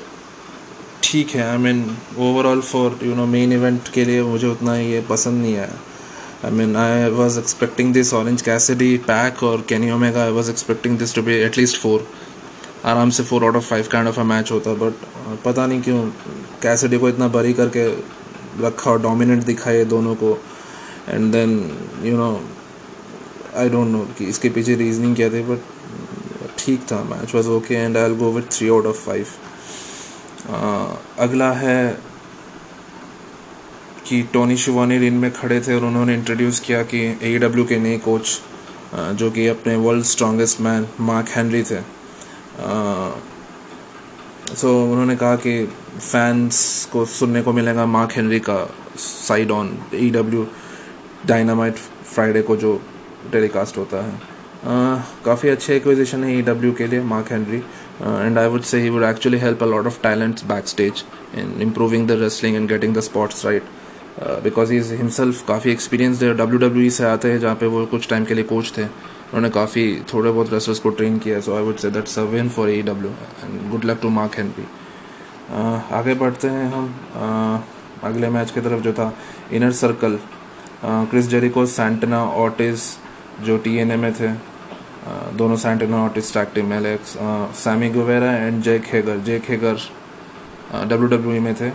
ठीक 1.08 1.30
है 1.30 1.42
I 1.42 1.58
mean 1.58 1.78
overall 2.18 2.60
for 2.60 2.98
you 3.02 3.14
know 3.14 3.24
main 3.26 3.52
event 3.52 3.88
के 3.88 4.04
लिए 4.04 4.22
मुझे 4.22 4.46
उतना 4.46 4.76
ये 4.76 5.00
पसंद 5.00 5.40
नहीं 5.42 5.56
आया 5.56 5.78
I 6.44 6.50
mean 6.50 6.76
I 6.76 7.08
was 7.10 7.38
expecting 7.38 7.92
this 7.94 8.12
Orange 8.14 8.42
Cassidy 8.42 8.96
Pac 9.06 9.42
और 9.42 9.64
Kenny 9.68 9.90
Omega 9.90 10.24
I 10.24 10.30
was 10.30 10.50
expecting 10.50 10.98
this 10.98 11.14
to 11.14 11.22
be 11.22 11.34
at least 11.34 11.76
four 11.76 12.06
आराम 12.84 13.10
से 13.10 13.22
four 13.22 13.44
out 13.44 13.56
of 13.56 13.64
five 13.64 13.88
kind 13.92 14.08
of 14.08 14.20
a 14.20 14.22
match 14.22 14.52
होता 14.52 14.74
बट 14.74 15.06
पता 15.44 15.66
नहीं 15.66 15.82
क्यों 15.82 16.04
कैसेडी 16.62 16.98
को 16.98 17.08
इतना 17.08 17.28
बरी 17.28 17.52
करके 17.52 17.86
रखा 18.66 18.90
और 18.90 19.02
डोमिनेट 19.02 19.44
दिखाए 19.44 19.84
दोनों 19.84 20.14
को। 20.14 20.38
And 21.08 21.32
then 21.32 21.58
you 22.02 22.16
know 22.16 22.30
I 23.56 23.68
don't 23.68 23.88
know 23.88 24.06
कि 24.18 24.24
इसके 24.24 24.48
पीछे 24.48 24.74
रीजनिंग 24.74 25.16
क्या 25.16 25.30
थे 25.30 25.42
बट 25.42 25.58
ठीक 26.58 26.86
था 26.92 27.02
match 27.04 27.34
was 27.34 27.48
okay 27.48 27.74
and 27.74 27.96
I'll 28.04 28.16
go 28.16 28.32
with 28.32 28.58
three 28.58 28.68
out 28.68 28.86
of 28.86 29.06
five 29.06 29.26
अगला 31.18 31.50
है 31.52 31.98
कि 34.08 34.22
टोनी 34.32 34.56
शिवानी 34.56 34.98
रिन 34.98 35.14
में 35.14 35.30
खड़े 35.32 35.60
थे 35.60 35.74
और 35.74 35.84
उन्होंने 35.84 36.14
इंट्रोड्यूस 36.14 36.60
किया 36.60 36.82
कि 36.82 37.00
ए 37.22 37.38
डब्ल्यू 37.38 37.64
के 37.64 37.78
नए 37.78 37.98
कोच 37.98 38.40
जो 38.94 39.30
कि 39.30 39.46
अपने 39.46 39.74
world 39.76 40.04
strongest 40.04 40.60
man 40.60 40.86
Mark 41.00 41.28
Henry 41.28 41.62
थे। 41.62 41.80
सो 44.48 44.68
so, 44.68 44.74
उन्होंने 44.92 45.16
कहा 45.16 45.36
कि 45.36 45.64
फैंस 45.98 46.88
को 46.92 47.04
सुनने 47.04 47.42
को 47.42 47.52
मिलेगा 47.52 47.86
मार्क 47.86 48.12
हेनरी 48.12 48.38
का 48.40 48.56
side 48.98 49.50
on 49.50 49.76
E 49.94 50.10
W 50.10 50.46
Dynamite 51.26 51.74
Friday 52.14 52.42
को 52.42 52.56
जो 52.56 52.80
टेलीकास्ट 53.32 53.78
होता 53.78 54.04
है। 54.04 54.20
काफ़ी 55.24 55.48
अच्छे 55.48 55.76
एक्विजिशन 55.76 56.24
है 56.24 56.38
ई 56.38 56.42
डब्ल्यू 56.42 56.72
के 56.72 56.86
लिए 56.86 57.00
Mark 57.02 57.32
Henry 57.32 57.62
and 58.00 58.38
I 58.38 58.48
would 58.48 58.62
say 58.62 58.80
he 58.80 58.88
would 58.90 59.04
actually 59.04 59.38
help 59.38 59.62
a 59.62 59.66
lot 59.66 59.86
of 59.86 60.00
talents 60.02 60.44
back 60.46 60.68
stage 60.68 61.04
in 61.38 61.60
improving 61.62 62.06
the 62.08 62.18
wrestling 62.20 62.56
and 62.56 62.68
getting 62.68 62.94
the 62.96 63.00
spots 63.00 63.44
right 63.46 63.62
because 64.44 64.72
is 64.74 64.92
himself 64.94 65.46
काफ़ी 65.48 65.70
experience 65.70 66.22
है। 66.22 66.32
W 66.36 66.58
W 66.58 66.84
E 66.86 66.90
से 66.90 67.04
आते 67.04 67.32
हैं 67.32 67.40
जहाँ 67.40 67.54
पे 67.56 67.66
वो 67.66 67.84
कुछ 67.86 68.08
time 68.10 68.24
के 68.24 68.34
लिए 68.34 68.44
कोच 68.44 68.72
थे। 68.76 68.82
उन्होंने 68.82 69.50
काफ़ी 69.50 69.84
थोड़े 70.12 70.30
बहुत 70.30 70.52
रेसलर्स 70.52 70.78
को 70.78 70.90
ट्रेन 70.90 71.18
किया 71.18 71.40
so 71.40 71.56
I 71.56 71.62
would 71.62 71.76
say 71.76 71.90
that's 71.90 72.18
a 72.18 72.22
win 72.34 72.48
for 72.48 72.70
E 72.70 72.82
W 72.82 73.10
and 73.10 73.70
good 73.70 73.84
luck 73.84 73.98
to 74.02 74.08
Mark 74.10 74.38
Henry 74.38 74.66
आगे 75.94 76.14
बढ़ते 76.14 76.48
हैं 76.48 76.70
हम। 76.72 76.86
Uh, 77.10 78.04
अगले 78.04 78.28
मैच 78.30 78.50
की 78.50 78.60
तरफ़ 78.60 78.80
जो 78.82 78.92
था 78.92 79.12
inner 79.52 79.72
circle 79.72 80.18
Chris 80.84 81.28
Jericho 81.28 81.64
Santana 81.66 82.22
Ortiz 82.42 82.80
जो 83.44 83.56
टी 83.58 83.84
में 83.84 84.12
थे। 84.14 84.28
uh, 84.28 84.38
दोनों 85.36 85.56
सैंटना 85.56 86.04
ऑटिस 86.04 86.32
टैक 86.34 86.48
टीम 86.54 86.66
में 86.66 86.98
Sammy 87.56 87.88
Guevara 87.90 88.32
and 88.32 88.62
Jay 88.62 88.80
Hager 88.92 89.18
Jay 89.26 89.40
हेगर 89.48 89.76
W 90.84 91.08
W 91.08 91.40
में 91.42 91.54
थे। 91.54 91.70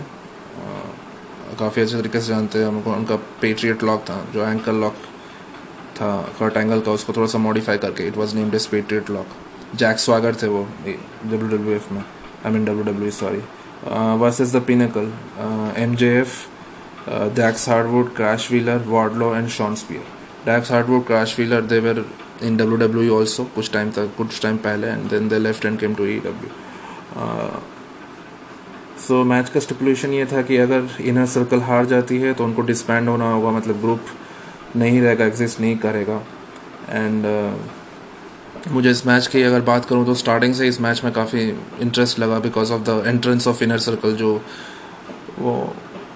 काफ़ी 1.58 1.82
अच्छे 1.82 1.96
तरीके 1.96 2.20
से 2.20 2.28
जानते 2.28 2.58
हैं। 2.58 2.66
उनको 2.66 2.92
उनका 2.92 3.16
पेट्रियट 3.40 3.82
लॉक 3.82 4.00
था, 4.10 4.24
जो 4.34 4.46
एंकल 4.46 4.74
लॉक 4.80 4.94
था 5.96 6.10
कर्ट 6.38 6.56
एंगल 6.56 6.80
का, 6.80 6.92
उसको 6.92 7.12
थोड़ा 7.12 7.26
सा 7.26 7.38
मॉडिफाई 7.38 7.78
करके। 7.78 8.06
It 8.06 8.16
was 8.16 8.34
named 8.36 8.54
as 8.54 8.66
patriot 8.66 9.10
lock 9.10 9.26
Jack 9.76 9.98
Swagger 9.98 10.34
थे 10.42 10.46
वो 10.46 10.66
डब्ल्यू 10.86 11.48
डब्ल्यू 11.48 11.74
एफ़ 11.76 11.92
में। 11.94 12.00
I 12.00 12.52
mean 12.52 12.64
W 12.64 12.84
W 12.84 13.10
sorry 13.10 13.42
versus 14.18 14.54
the 14.56 14.62
Pinnacle 14.66 15.12
M 15.82 15.94
J 15.96 16.12
F 16.18 16.34
Dax 17.36 17.68
Harwood 17.68 18.14
Cash 18.16 18.50
Wheeler 18.50 18.84
Wardlow 18.88 19.34
and 19.36 19.48
Shawn 19.56 19.74
Spear 19.76 20.04
Dax 20.46 20.72
Harwood 20.72 21.06
Cash 21.06 21.38
Wheeler 21.38 21.60
they 21.62 21.80
in 22.44 22.56
W 22.56 22.76
W 22.78 23.14
also 23.16 23.44
कुछ 23.54 23.70
time 23.72 23.90
तक, 23.90 24.10
कुछ 24.16 24.40
time 24.42 24.56
पहले 24.66 24.86
and 24.86 25.08
then 25.10 25.28
they 25.28 25.38
left 25.38 25.64
and 25.66 25.78
came 25.78 25.94
to 25.94 26.06
E 26.06 26.18
W 26.26 26.50
so 29.06 29.22
match 29.24 29.48
का 29.50 29.60
stipulation 29.60 30.12
ये 30.12 30.26
था 30.26 30.42
कि 30.42 30.56
अगर 30.56 30.88
inner 31.02 31.26
circle 31.26 31.60
हार 31.60 31.86
जाती 31.86 32.18
है 32.18 32.32
तो 32.34 32.44
उनको 32.44 32.62
डिस्पैंड 32.62 33.08
होना 33.08 33.30
होगा 33.32 33.50
मतलब 33.50 33.80
ग्रुप 33.80 34.00
नहीं 34.76 35.00
रहेगा 35.00 35.24
एग्जिस्ट 35.24 35.60
नहीं 35.60 35.76
करेगा. 35.78 36.20
एंड 36.90 37.26
मुझे 38.72 38.90
इस 38.90 39.06
मैच 39.06 39.26
की 39.26 39.42
अगर 39.42 39.60
बात 39.60 39.84
करूँ 39.84 40.04
तो 40.06 40.14
स्टार्टिंग 40.14 40.54
से 40.54 40.68
इस 40.68 40.80
मैच 40.80 41.00
में 41.04 41.12
काफ़ी 41.12 41.42
इंटरेस्ट 41.82 42.18
लगा 42.18 42.38
because 42.40 42.72
of 42.72 42.82
the 42.82 43.02
entrance 43.06 43.46
of 43.48 43.62
inner 43.64 43.78
circle 43.86 44.14
जो 44.16 44.30
वो 45.38 45.54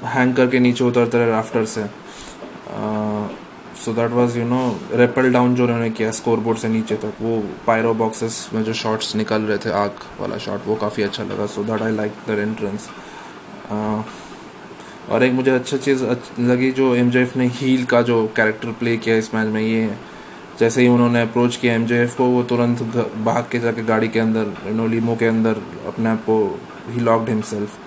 हैंग 0.04 0.34
करके 0.36 0.58
नीचे 0.60 0.84
उतरते 0.84 1.18
रहे 1.18 1.30
राफ्टर 1.30 1.64
से. 1.64 1.82
So 3.84 3.92
that 3.94 4.10
was 4.12 4.36
you 4.36 4.44
know 4.44 4.60
rappel 4.94 5.32
down 5.32 5.54
जो 5.54 5.64
उन्होंने 5.64 5.90
किया 5.90 6.10
स्कोर 6.12 6.40
बोर्ड 6.40 6.58
से 6.58 6.68
नीचे 6.68 6.94
तक, 6.96 7.12
वो 7.20 7.42
पायरो 7.66 7.92
बॉक्सेस 7.94 8.48
में 8.54 8.62
जो 8.64 8.72
शॉट्स 8.74 9.14
निकल 9.16 9.42
रहे 9.42 9.58
थे, 9.58 9.70
आग 9.72 9.90
वाला 10.20 10.38
शॉट 10.38 10.66
वो 10.66 10.74
काफ़ी 10.76 11.02
अच्छा 11.02 11.24
लगा। 11.24 11.46
So 11.46 11.64
that 11.64 11.82
I 11.82 11.92
like 11.92 12.12
the 12.28 12.38
entrance 12.40 12.88
और 15.10 15.22
एक 15.24 15.32
मुझे 15.32 15.50
अच्छा 15.50 15.76
चीज़ 15.78 16.04
लगी 16.40 16.70
जो 16.72 16.94
एमजेएफ 16.94 17.36
ने 17.36 17.46
हील 17.54 17.84
का 17.84 18.02
जो 18.02 18.26
कैरेक्टर 18.36 18.72
प्ले 18.78 18.96
किया 18.96 19.16
इस 19.16 19.34
मैच 19.34 19.46
में, 19.46 19.60
ये 19.62 19.80
है 19.80 19.98
जैसे 20.60 20.82
ही 20.82 20.88
उन्होंने 20.88 21.20
अप्रोच 21.22 21.56
किया 21.56 21.74
एम 21.74 21.86
को, 21.86 22.24
वो 22.24 22.42
तुरंत 22.42 22.82
भाग 23.24 23.46
के 23.52 23.58
जाके 23.58 23.82
गाड़ी 23.84 24.08
के 24.08 24.20
अंदर, 24.20 24.54
नो 24.72 24.86
लीमो 24.86 25.16
के 25.16 25.26
अंदर 25.26 25.62
अपने 25.86 26.08
आप 26.08 26.24
को 26.24 26.38
ही 26.88 27.00
लॉकड 27.00 27.28
हिमसेल्फ 27.28 27.78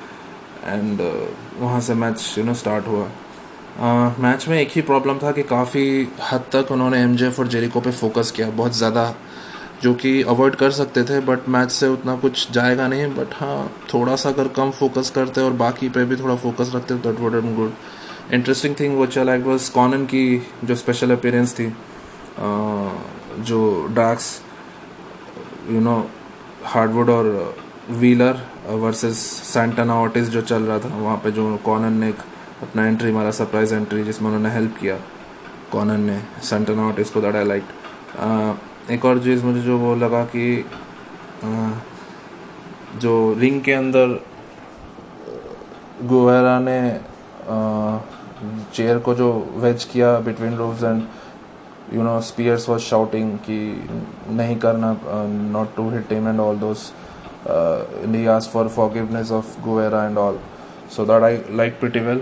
एंड 0.65 1.01
वहाँ 1.59 1.81
से 1.81 1.93
मैच 1.95 2.35
यू 2.37 2.43
नो 2.43 2.53
स्टार्ट 2.53 2.87
हुआ। 2.87 3.07
मैच 3.81 4.47
में 4.47 4.59
एक 4.59 4.71
ही 4.71 4.81
प्रॉब्लम 4.81 5.17
था 5.17 5.31
कि 5.31 5.43
काफ़ी 5.43 6.07
हद 6.31 6.43
तक 6.53 6.71
उन्होंने 6.71 6.97
एम 7.03 7.15
जे 7.15 7.29
और 7.31 7.47
जेरिको 7.47 7.81
पे 7.81 7.91
फोकस 7.91 8.31
किया, 8.31 8.49
बहुत 8.49 8.75
ज़्यादा, 8.77 9.13
जो 9.83 9.93
कि 9.93 10.21
अवॉइड 10.23 10.55
कर 10.55 10.71
सकते 10.71 11.03
थे 11.03 11.19
बट 11.19 11.47
मैच 11.49 11.71
से 11.71 11.87
उतना 11.87 12.15
कुछ 12.15 12.51
जाएगा 12.51 12.87
नहीं 12.87 13.07
बट 13.15 13.33
हाँ 13.33 13.71
थोड़ा 13.93 14.15
सा 14.15 14.29
अगर 14.29 14.47
कम 14.57 14.71
फोकस 14.71 15.09
करते 15.15 15.41
और 15.41 15.53
बाकी 15.61 15.89
पे 15.89 16.03
भी 16.05 16.15
थोड़ा 16.15 16.35
फोकस 16.35 16.71
रखते 16.75 16.95
that 16.95 17.19
would 17.19 17.35
am 17.35 17.55
good 17.55 17.73
interesting 18.33 18.75
thing 18.79 18.97
वो 18.97 19.05
चला, 19.07 19.35
एक 19.35 19.45
बस 19.45 19.69
कॉनन 19.69 20.05
की 20.05 20.25
जो 20.63 20.75
स्पेशल 20.75 21.11
अपीयरेंस 21.11 21.53
थी 21.53 21.67
जो 23.43 23.87
डार्क्स 23.91 24.41
यू 25.69 25.79
नो 25.79 25.97
हार्डवुड 26.65 27.09
और 27.09 27.55
व्हीलर 27.89 28.47
वर्सेस 28.69 29.17
सैंटना 29.53 29.95
ऑटिस 30.01 30.29
जो 30.29 30.41
चल 30.43 30.63
रहा 30.63 30.79
था, 30.79 30.95
वहाँ 30.97 31.17
पे 31.17 31.31
जो 31.31 31.55
कॉनन 31.65 31.93
ने 31.93 32.13
अपना 32.61 32.85
एंट्री 32.87 33.11
मारा 33.11 33.31
सरप्राइज़ 33.31 33.73
एंट्री 33.73 34.03
जिसमें 34.03 34.27
उन्होंने 34.29 34.49
हेल्प 34.53 34.77
किया 34.79 34.97
कॉनन 35.71 35.99
ने 35.99 36.19
सेंटर 36.43 36.79
ऑटिस 36.79 37.07
इसको 37.07 37.21
दैट 37.21 37.35
आई 37.35 37.45
लाइक 37.45 38.91
एक 38.91 39.05
और 39.05 39.19
चीज़ 39.23 39.43
मुझे 39.45 39.61
जो 39.61 39.77
वो 39.77 39.95
लगा 39.95 40.23
कि 40.35 40.45
जो 43.01 43.13
रिंग 43.39 43.61
के 43.61 43.73
अंदर 43.73 44.19
गुवेरा 46.05 46.59
ने 46.59 46.79
चेयर 48.73 48.97
को 48.99 49.13
जो 49.13 49.31
वेज 49.57 49.83
किया 49.83 50.17
between 50.19 50.55
Rows 50.57 50.83
and 50.83 51.03
you 51.93 52.03
know 52.03 52.19
Spears 52.21 52.69
was 52.69 52.79
shouting 52.81 53.37
कि 53.47 53.59
नहीं 54.29 54.55
करना 54.59 54.95
not 55.51 55.75
to 55.75 55.89
hit 55.89 56.11
him 56.11 56.27
and 56.27 56.39
all 56.39 56.57
those 56.59 56.91
asked 58.27 58.51
for 58.51 58.69
forgiveness 58.69 59.31
of 59.31 59.45
Guerra 59.63 60.07
and 60.07 60.17
all. 60.17 60.39
So 60.91 61.03
that 61.03 61.23
I 61.23 61.39
like 61.51 61.79
pretty 61.83 61.99
well. 61.99 62.21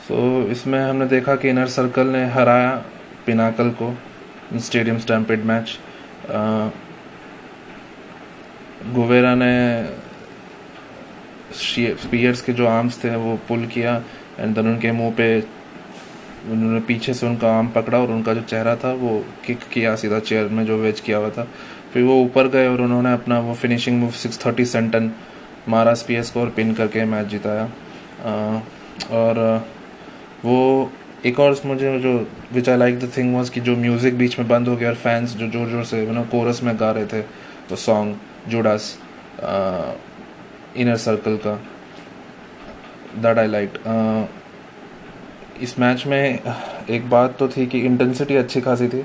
So 0.00 0.42
इसमें 0.42 0.78
हमने 0.78 1.06
देखा 1.06 1.36
कि 1.36 1.48
इनर 1.48 1.66
सर्कल 1.66 2.06
ने 2.06 2.24
हराया 2.26 2.70
Pinnacle 3.26 3.70
को 3.70 3.98
स्टेडियम 4.56 4.98
स्टैम्पेड 4.98 5.44
मैच 5.44 5.78
गुवेरा 8.94 9.34
ने 9.34 9.84
स्पीयर्स 11.94 12.40
के 12.40 12.52
जो 12.52 12.66
आर्म्स 12.66 13.04
थे 13.04 13.16
वो 13.16 13.36
पुल 13.48 13.66
किया 13.66 14.02
एंड 14.38 14.54
देन 14.54 14.68
उनके 14.68 14.92
मुँह 14.92 15.14
पे 15.14 15.40
उन्होंने 16.50 16.80
पीछे 16.80 17.14
से 17.14 17.26
उनका 17.26 17.52
आर्म 17.56 17.68
पकड़ा 17.68 17.98
और 17.98 18.08
उनका 18.08 18.34
जो 18.34 18.40
चेहरा 18.40 18.76
था 18.76 18.92
वो 18.92 19.24
किक 19.46 19.58
किया 19.72 19.96
सीधा 19.96 20.18
चेयर 20.20 20.48
में 20.48 20.64
जो 20.66 20.76
वेज 20.76 21.00
किया 21.00 21.18
हुआ 21.18 21.30
था। 21.30 21.48
फिर 21.92 22.02
वो 22.02 22.22
ऊपर 22.22 22.48
गए 22.48 22.68
और 22.68 22.80
उन्होंने 22.80 23.12
अपना 23.12 23.40
वो 23.40 23.54
finishing 23.54 24.00
move 24.00 24.10
six 24.10 24.46
thirty 24.46 24.64
senton 24.64 25.12
मारा 25.70 25.94
स्पीयर्स 25.94 26.30
को 26.30 26.40
और 26.40 26.50
पिन 26.56 26.72
करके 26.74 27.04
मैच 27.06 27.26
जिताया। 27.26 27.64
और 29.12 29.38
वो 30.44 30.90
एक 31.26 31.40
और 31.40 31.60
मुझे 31.66 31.98
जो 32.00 32.12
which 32.52 32.68
I 32.68 32.76
like 32.76 32.98
the 33.00 33.10
thing 33.16 33.34
was 33.34 33.50
कि 33.50 33.60
जो 33.60 33.76
म्यूज़िक 33.76 34.16
बीच 34.18 34.38
में 34.38 34.48
बंद 34.48 34.68
हो 34.68 34.76
गया 34.76 34.88
और 34.88 34.94
फैंस 34.96 35.36
जो 35.36 35.48
ज़ोर 35.48 35.68
ज़ोर 35.68 35.84
से 35.84 36.06
नो 36.06 36.22
कोरस 36.30 36.62
में 36.62 36.74
गा 36.80 36.90
रहे 36.90 37.06
थे 37.06 37.20
तो 37.68 37.76
सॉन्ग 37.78 38.50
जुडास 38.50 38.96
इनर 40.76 40.96
सर्कल 40.98 41.36
का 41.46 41.54
दैट 43.18 43.38
आई 43.38 43.46
लाइक 43.46 43.78
इस 45.62 45.78
मैच 45.78 46.06
में 46.06 46.38
एक 46.90 47.08
बात 47.10 47.36
तो 47.38 47.48
थी 47.48 47.66
कि 47.66 47.80
इंटेंसिटी 47.80 48.36
अच्छी 48.36 48.60
खासी 48.60 48.88
थी, 48.88 49.04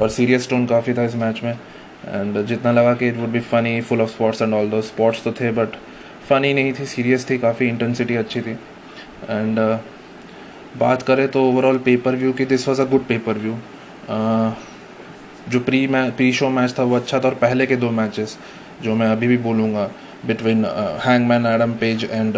और 0.00 0.08
सीरियस 0.10 0.48
टोन 0.50 0.66
काफ़ी 0.66 0.94
था 0.94 1.02
इस 1.04 1.14
मैच 1.16 1.42
में 1.44 1.52
एंड 1.52 2.44
जितना 2.46 2.72
लगा 2.72 2.94
कि 2.94 3.08
it 3.08 3.16
would 3.16 3.28
be 3.28 3.40
funny 3.40 3.80
full 3.80 4.00
of 4.00 4.10
spots 4.10 4.42
and 4.42 4.54
all 4.54 4.70
though 4.70 4.80
spots 4.82 5.22
तो 5.24 5.32
थे 5.32 5.50
बट 5.52 5.76
फनी 6.32 6.54
नहीं 6.54 6.72
थी 6.72 6.86
सीरियस 6.86 7.30
थी 7.30 7.38
काफ़ी 7.38 7.68
इंटेंसिटी 7.68 8.14
अच्छी 8.14 8.40
थी। 8.40 8.52
एंड 9.30 9.58
uh, 9.58 9.78
बात 10.80 11.02
करें 11.02 11.28
तो 11.28 11.42
ओवरऑल 11.44 11.78
पेपर 11.78 12.16
व्यू 12.16 12.32
की 12.32 12.44
this 12.44 12.68
was 12.68 12.80
a 12.82 12.84
good 12.84 13.04
pay per 13.06 13.32
view 13.32 13.56
जो 15.48 15.60
प्री 15.60 15.86
प्री 15.92 16.32
शो 16.32 16.48
मैच 16.48 16.74
था 16.78 16.82
वो 16.82 16.96
अच्छा 16.96 17.20
था 17.20 17.28
और 17.28 17.34
पहले 17.34 17.66
के 17.66 17.76
दो 17.76 17.90
मैचेस 17.90 18.38
जो 18.82 18.94
मैं 18.94 19.08
अभी 19.08 19.26
भी 19.26 19.36
बोलूँगा 19.36 19.90
between 20.26 20.64
Hangman 21.04 21.46
Adam 21.46 21.72
Page 21.72 22.04
and 22.04 22.34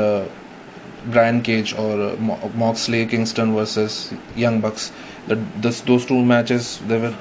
Brian 1.07 1.41
Cage 1.41 1.75
और 1.75 2.19
Moxley 2.57 3.05
Kingston 3.05 3.49
versus 3.49 4.11
Young 4.39 4.63
Bucks 4.63 4.93
those 5.87 6.09
two 6.09 6.15
matches 6.25 6.81
they 6.89 6.99
were 6.99 7.15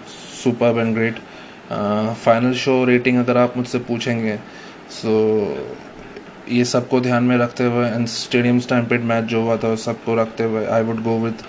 super 0.44 0.80
and 0.80 0.94
great 0.96 1.20
final 2.26 2.54
show 2.54 2.84
rating 2.86 3.18
अगर 3.18 3.38
आप 3.38 3.58
मुझसे 3.58 3.80
पूछेंगे 3.80 4.36
सो 4.90 5.14
so, 5.56 5.83
ये 6.52 6.64
सबको 6.66 7.00
ध्यान 7.02 7.24
में 7.24 7.38
रखते 7.38 7.64
हुए 7.66 7.88
एंड 7.88 8.08
स्टेडियम 8.08 8.60
स्टैम्पेड 8.60 9.04
मैच 9.04 9.24
जो 9.26 9.42
हुआ 9.42 9.58
था 9.58 9.76
सबको 9.84 10.16
रखते 10.16 10.44
हुए 10.44 10.66
I 10.68 10.84
would 10.84 11.02
go 11.04 11.18
with 11.20 11.44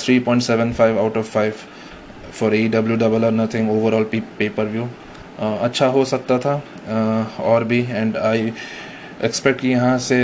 three 0.00 0.18
point 0.20 0.42
seven 0.42 0.72
five 0.72 0.98
out 0.98 1.16
of 1.16 1.30
five 1.30 1.52
for 2.32 2.54
E 2.54 2.68
W 2.68 2.96
double 2.96 3.24
or 3.24 3.32
nothing 3.32 3.70
overall 3.70 4.04
pay per 4.12 4.66
view 4.66 4.88
अच्छा 5.38 5.86
हो 5.86 6.04
सकता 6.04 6.38
था 6.38 6.54
uh, 6.56 7.40
और 7.40 7.64
भी 7.64 7.80
एंड 7.82 8.16
आई 8.16 8.52
एक्सपेक्ट 9.24 9.60
कि 9.60 9.68
यहाँ 9.68 9.98
से 9.98 10.18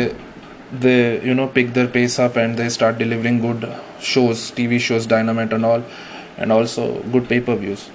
they 0.83 1.23
you 1.25 1.35
know 1.35 1.47
pick 1.55 1.73
the 1.73 1.87
pace 1.95 2.21
up 2.21 2.38
and 2.38 2.57
they 2.57 2.68
start 2.71 2.97
delivering 2.97 3.40
good 3.40 3.66
shows 4.05 4.53
T 4.57 4.66
V 4.66 4.79
shows 4.81 5.09
Dynamite 5.09 5.53
and 5.53 5.64
all 5.64 5.85
and 6.38 6.53
also 6.53 6.87
good 7.12 7.27
pay per 7.29 7.59
views 7.59 7.88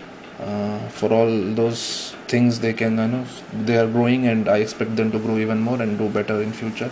for 0.99 1.13
all 1.13 1.55
those 1.55 1.83
things 2.32 2.60
they 2.64 2.72
can 2.72 2.98
you 2.98 3.08
know 3.14 3.24
they 3.68 3.76
are 3.82 3.88
growing 3.96 4.26
and 4.32 4.48
i 4.48 4.58
expect 4.66 4.96
them 5.00 5.10
to 5.14 5.18
grow 5.26 5.36
even 5.44 5.60
more 5.68 5.80
and 5.84 5.98
do 6.02 6.08
better 6.18 6.36
in 6.42 6.52
future 6.52 6.90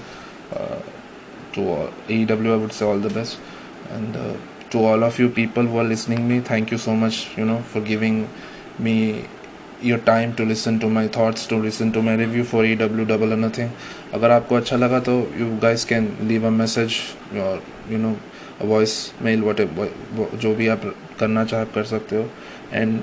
uh, 0.59 0.81
to 1.53 1.73
uh, 1.73 1.91
AEW 2.09 2.53
I 2.53 2.57
would 2.57 2.73
say 2.73 2.87
all 2.87 2.99
the 2.99 3.11
best 3.11 3.39
and 3.91 4.17
uh, 4.17 4.35
to 4.71 4.85
all 4.85 5.03
of 5.03 5.19
you 5.19 5.29
people 5.29 5.65
who 5.65 5.79
are 5.79 5.85
listening 5.85 6.29
me 6.29 6.41
thank 6.41 6.71
you 6.71 6.79
so 6.79 6.95
much 6.95 7.37
you 7.37 7.45
know 7.45 7.61
for 7.73 7.81
giving 7.81 8.29
me 8.79 9.25
your 9.83 9.99
time 9.99 10.35
to 10.37 10.45
listen 10.45 10.79
to 10.81 10.89
my 10.89 11.07
thoughts 11.09 11.47
to 11.47 11.57
listen 11.57 11.93
to 11.93 12.03
my 12.03 12.15
review 12.15 12.45
for 12.45 12.63
AEW 12.65 13.07
double 13.09 13.33
or 13.33 13.41
nothing 13.47 13.71
अगर 14.15 14.31
आपको 14.31 14.57
अच्छा 14.57 14.77
लगा 14.77 14.99
तो 15.09 15.15
you 15.39 15.49
guys 15.61 15.85
can 15.93 16.09
leave 16.29 16.45
a 16.45 16.51
message 16.51 16.99
or 17.45 17.61
you 17.89 17.99
know 18.05 18.17
a 18.61 18.67
voice 18.73 18.97
mail 19.27 19.45
whatever 19.49 19.89
जो 20.43 20.55
भी 20.55 20.69
आप 20.75 20.85
करना 21.21 21.45
चाहे 21.45 21.63
आप 21.63 21.73
कर 21.75 21.85
सकते 21.95 22.17
हो 22.17 22.29
and 22.73 23.01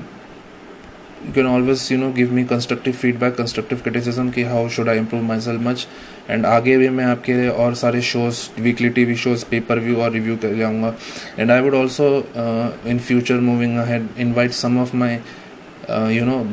you 1.25 1.31
can 1.33 1.45
always 1.45 1.89
you 1.91 1.97
know 1.97 2.11
give 2.11 2.31
me 2.31 2.43
constructive 2.45 2.95
feedback 2.95 3.35
constructive 3.35 3.81
criticism 3.83 4.31
कि 4.31 4.45
how 4.49 4.67
should 4.67 4.87
I 4.87 4.95
improve 5.03 5.23
myself 5.23 5.61
much 5.61 5.87
and 6.29 6.45
आगे 6.45 6.77
भी 6.77 6.89
मैं 6.89 7.05
आपके 7.05 7.33
लिए 7.33 7.49
और 7.49 7.75
सारे 7.81 8.01
shows 8.11 8.49
weekly 8.67 8.93
TV 8.99 9.17
shows 9.25 9.43
pay 9.43 9.61
per 9.71 9.79
view 9.87 9.97
और 10.05 10.11
review 10.11 10.37
कर 10.41 10.55
जाऊँगा 10.57 10.95
and 11.37 11.51
I 11.51 11.61
would 11.61 11.73
also 11.73 12.23
uh, 12.45 12.71
in 12.85 12.99
future 12.99 13.41
moving 13.41 13.77
ahead 13.77 14.07
invite 14.17 14.53
some 14.53 14.77
of 14.77 14.93
my 14.93 15.19
uh, 15.89 16.07
you 16.07 16.25
know 16.25 16.47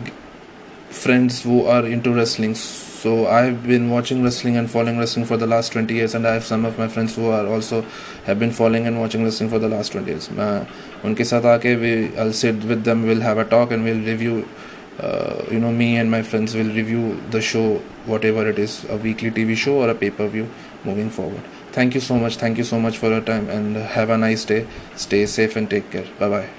friends 0.91 1.43
who 1.43 1.67
are 1.67 1.85
into 1.87 2.13
wrestling 2.15 2.55
so 2.55 3.27
i've 3.27 3.67
been 3.67 3.91
watching 3.91 4.23
wrestling 4.23 4.57
and 4.57 4.71
following 4.71 4.97
wrestling 4.99 5.25
for 5.27 5.37
the 5.37 5.47
last 5.47 5.73
20 5.73 5.93
years 5.93 6.15
and 6.15 6.27
i 6.27 6.33
have 6.33 6.45
some 6.45 6.65
of 6.65 6.79
my 6.79 6.87
friends 6.89 7.17
who 7.17 7.27
are 7.27 7.47
also 7.47 7.85
have 8.25 8.39
been 8.39 8.53
following 8.53 8.87
and 8.87 8.99
watching 8.99 9.25
wrestling 9.25 9.51
for 9.51 9.59
the 9.59 9.69
last 9.69 9.93
20 9.93 10.11
years 10.11 10.31
उनके 11.06 11.24
साथ 11.24 11.46
आके 11.56 11.76
we 11.82 11.94
I'll 12.18 12.34
sit 12.34 12.64
with 12.72 12.84
them 12.84 13.06
we'll 13.06 13.22
have 13.22 13.38
a 13.38 13.46
talk 13.46 13.72
and 13.72 13.84
we'll 13.84 14.04
review 14.12 14.48
uh, 15.00 15.44
you 15.52 15.60
know 15.60 15.72
me 15.72 15.96
and 15.98 16.12
my 16.12 16.22
friends 16.22 16.56
will 16.56 16.74
review 16.80 17.22
the 17.32 17.42
show 17.42 17.82
whatever 18.06 18.48
it 18.50 18.60
is 18.60 18.86
a 18.90 18.98
weekly 18.98 19.32
TV 19.32 19.56
show 19.56 19.80
or 19.82 19.90
a 19.90 19.96
pay-per-view 19.96 20.48
moving 20.84 21.10
forward 21.10 21.42
thank 21.72 21.96
you 21.96 22.02
so 22.02 22.18
much 22.18 22.38
thank 22.46 22.58
you 22.58 22.64
so 22.64 22.80
much 22.80 22.98
for 22.98 23.10
your 23.10 23.22
time 23.34 23.50
and 23.50 23.76
have 23.98 24.10
a 24.10 24.18
nice 24.18 24.46
day 24.46 24.66
stay 24.96 25.26
safe 25.26 25.56
and 25.56 25.70
take 25.70 25.92
care 25.92 26.08
bye 26.20 26.30
bye 26.38 26.59